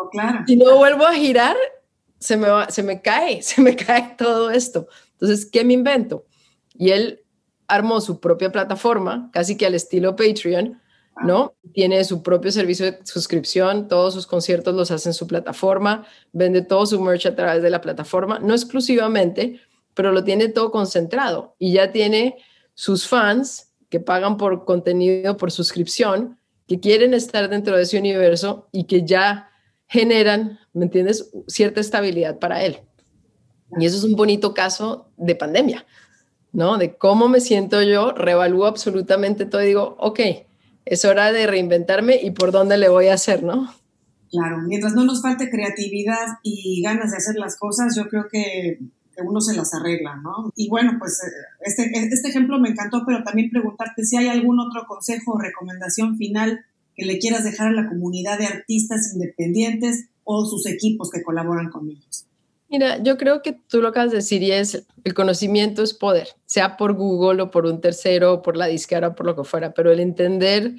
si 0.46 0.56
no 0.56 0.76
vuelvo 0.76 1.04
a 1.06 1.14
girar? 1.14 1.56
Se 2.18 2.36
me, 2.36 2.48
se 2.68 2.82
me 2.82 3.00
cae, 3.00 3.42
se 3.42 3.60
me 3.60 3.74
cae 3.74 4.14
todo 4.16 4.50
esto. 4.50 4.86
Entonces, 5.12 5.46
¿qué 5.46 5.64
me 5.64 5.72
invento? 5.72 6.26
Y 6.74 6.90
él 6.90 7.22
armó 7.66 8.00
su 8.00 8.20
propia 8.20 8.52
plataforma, 8.52 9.30
casi 9.32 9.56
que 9.56 9.66
al 9.66 9.74
estilo 9.74 10.16
Patreon, 10.16 10.80
¿no? 11.22 11.54
Tiene 11.72 12.04
su 12.04 12.22
propio 12.22 12.50
servicio 12.50 12.86
de 12.86 12.98
suscripción, 13.04 13.88
todos 13.88 14.12
sus 14.12 14.26
conciertos 14.26 14.74
los 14.74 14.90
hace 14.90 15.10
en 15.10 15.14
su 15.14 15.26
plataforma, 15.26 16.04
vende 16.32 16.60
todo 16.62 16.84
su 16.86 17.00
merch 17.00 17.26
a 17.26 17.36
través 17.36 17.62
de 17.62 17.70
la 17.70 17.80
plataforma, 17.80 18.40
no 18.40 18.52
exclusivamente, 18.52 19.60
pero 19.94 20.12
lo 20.12 20.24
tiene 20.24 20.48
todo 20.48 20.70
concentrado 20.70 21.54
y 21.58 21.72
ya 21.72 21.92
tiene 21.92 22.36
sus 22.74 23.08
fans 23.08 23.72
que 23.88 24.00
pagan 24.00 24.36
por 24.36 24.64
contenido, 24.64 25.36
por 25.36 25.50
suscripción, 25.50 26.38
que 26.66 26.80
quieren 26.80 27.14
estar 27.14 27.48
dentro 27.48 27.76
de 27.76 27.82
ese 27.82 27.98
universo 27.98 28.68
y 28.72 28.84
que 28.84 29.04
ya 29.04 29.50
generan, 29.86 30.58
¿me 30.72 30.86
entiendes?, 30.86 31.30
cierta 31.46 31.80
estabilidad 31.80 32.38
para 32.38 32.62
él. 32.64 32.78
Y 33.78 33.86
eso 33.86 33.96
es 33.96 34.04
un 34.04 34.16
bonito 34.16 34.54
caso 34.54 35.10
de 35.16 35.34
pandemia, 35.34 35.84
¿no? 36.52 36.78
De 36.78 36.96
cómo 36.96 37.28
me 37.28 37.40
siento 37.40 37.82
yo, 37.82 38.12
revalúo 38.12 38.66
absolutamente 38.66 39.46
todo 39.46 39.62
y 39.62 39.66
digo, 39.66 39.96
ok, 39.98 40.20
es 40.84 41.04
hora 41.04 41.32
de 41.32 41.46
reinventarme 41.46 42.20
y 42.22 42.30
por 42.30 42.52
dónde 42.52 42.78
le 42.78 42.88
voy 42.88 43.08
a 43.08 43.14
hacer, 43.14 43.42
¿no? 43.42 43.72
Claro, 44.30 44.58
mientras 44.66 44.94
no 44.94 45.04
nos 45.04 45.22
falte 45.22 45.48
creatividad 45.48 46.26
y 46.42 46.82
ganas 46.82 47.12
de 47.12 47.18
hacer 47.18 47.36
las 47.36 47.56
cosas, 47.56 47.94
yo 47.96 48.08
creo 48.08 48.26
que 48.30 48.80
que 49.14 49.22
uno 49.22 49.40
se 49.40 49.56
las 49.56 49.72
arregla, 49.74 50.16
¿no? 50.16 50.52
Y 50.56 50.68
bueno, 50.68 50.96
pues 50.98 51.22
eh, 51.22 51.30
este, 51.60 51.90
este 51.92 52.28
ejemplo 52.28 52.58
me 52.58 52.70
encantó, 52.70 53.02
pero 53.06 53.22
también 53.22 53.50
preguntarte 53.50 54.04
si 54.04 54.16
hay 54.16 54.28
algún 54.28 54.60
otro 54.60 54.84
consejo 54.86 55.32
o 55.32 55.38
recomendación 55.38 56.16
final 56.16 56.64
que 56.94 57.04
le 57.04 57.18
quieras 57.18 57.44
dejar 57.44 57.68
a 57.68 57.72
la 57.72 57.88
comunidad 57.88 58.38
de 58.38 58.46
artistas 58.46 59.12
independientes 59.14 60.08
o 60.24 60.44
sus 60.46 60.66
equipos 60.66 61.10
que 61.10 61.22
colaboran 61.22 61.70
con 61.70 61.88
ellos. 61.88 62.26
Mira, 62.68 63.02
yo 63.02 63.16
creo 63.18 63.42
que 63.42 63.52
tú 63.52 63.80
lo 63.80 63.88
acabas 63.88 64.10
de 64.10 64.16
decir 64.16 64.42
y 64.42 64.50
es 64.50 64.86
el 65.04 65.14
conocimiento 65.14 65.82
es 65.82 65.94
poder, 65.94 66.28
sea 66.46 66.76
por 66.76 66.94
Google 66.94 67.42
o 67.42 67.50
por 67.50 67.66
un 67.66 67.80
tercero 67.80 68.34
o 68.34 68.42
por 68.42 68.56
la 68.56 68.66
disquera 68.66 69.08
o 69.08 69.14
por 69.14 69.26
lo 69.26 69.36
que 69.36 69.44
fuera, 69.44 69.74
pero 69.74 69.92
el 69.92 70.00
entender 70.00 70.74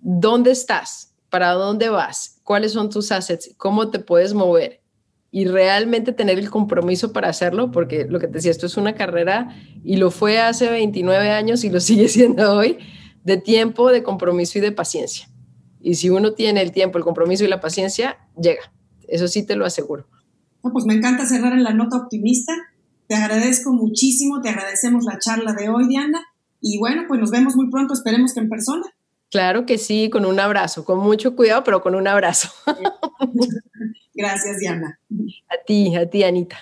dónde 0.00 0.50
estás, 0.50 1.14
para 1.30 1.52
dónde 1.52 1.88
vas, 1.88 2.40
cuáles 2.42 2.72
son 2.72 2.90
tus 2.90 3.12
assets, 3.12 3.54
cómo 3.56 3.90
te 3.90 3.98
puedes 3.98 4.34
mover 4.34 4.82
y 5.36 5.44
realmente 5.44 6.12
tener 6.12 6.38
el 6.38 6.48
compromiso 6.48 7.12
para 7.12 7.28
hacerlo, 7.28 7.70
porque 7.70 8.06
lo 8.08 8.18
que 8.18 8.26
te 8.26 8.32
decía, 8.32 8.50
esto 8.50 8.64
es 8.64 8.78
una 8.78 8.94
carrera 8.94 9.54
y 9.84 9.98
lo 9.98 10.10
fue 10.10 10.38
hace 10.38 10.70
29 10.70 11.28
años 11.28 11.62
y 11.62 11.68
lo 11.68 11.78
sigue 11.88 12.08
siendo 12.08 12.54
hoy, 12.54 12.78
de 13.22 13.36
tiempo, 13.36 13.92
de 13.92 14.02
compromiso 14.02 14.56
y 14.56 14.62
de 14.62 14.72
paciencia. 14.72 15.28
Y 15.78 15.96
si 15.96 16.08
uno 16.08 16.32
tiene 16.32 16.62
el 16.62 16.72
tiempo, 16.72 16.96
el 16.96 17.04
compromiso 17.04 17.44
y 17.44 17.48
la 17.48 17.60
paciencia, 17.60 18.16
llega. 18.40 18.72
Eso 19.08 19.28
sí 19.28 19.44
te 19.44 19.56
lo 19.56 19.66
aseguro. 19.66 20.08
pues 20.62 20.86
me 20.86 20.94
encanta 20.94 21.26
cerrar 21.26 21.52
en 21.52 21.64
la 21.64 21.74
nota 21.74 21.98
optimista. 21.98 22.54
Te 23.06 23.14
agradezco 23.14 23.74
muchísimo, 23.74 24.40
te 24.40 24.48
agradecemos 24.48 25.04
la 25.04 25.18
charla 25.18 25.52
de 25.52 25.68
hoy, 25.68 25.86
Diana. 25.86 26.24
Y 26.62 26.78
bueno, 26.78 27.02
pues 27.06 27.20
nos 27.20 27.30
vemos 27.30 27.56
muy 27.56 27.70
pronto, 27.70 27.92
esperemos 27.92 28.32
que 28.32 28.40
en 28.40 28.48
persona. 28.48 28.86
Claro 29.30 29.66
que 29.66 29.76
sí, 29.76 30.08
con 30.08 30.24
un 30.24 30.40
abrazo, 30.40 30.86
con 30.86 30.98
mucho 30.98 31.36
cuidado, 31.36 31.62
pero 31.62 31.82
con 31.82 31.94
un 31.94 32.08
abrazo. 32.08 32.48
Gracias, 34.16 34.58
Diana. 34.58 34.98
A 35.48 35.56
ti, 35.64 35.94
a 35.94 36.08
ti, 36.08 36.24
Anita. 36.24 36.56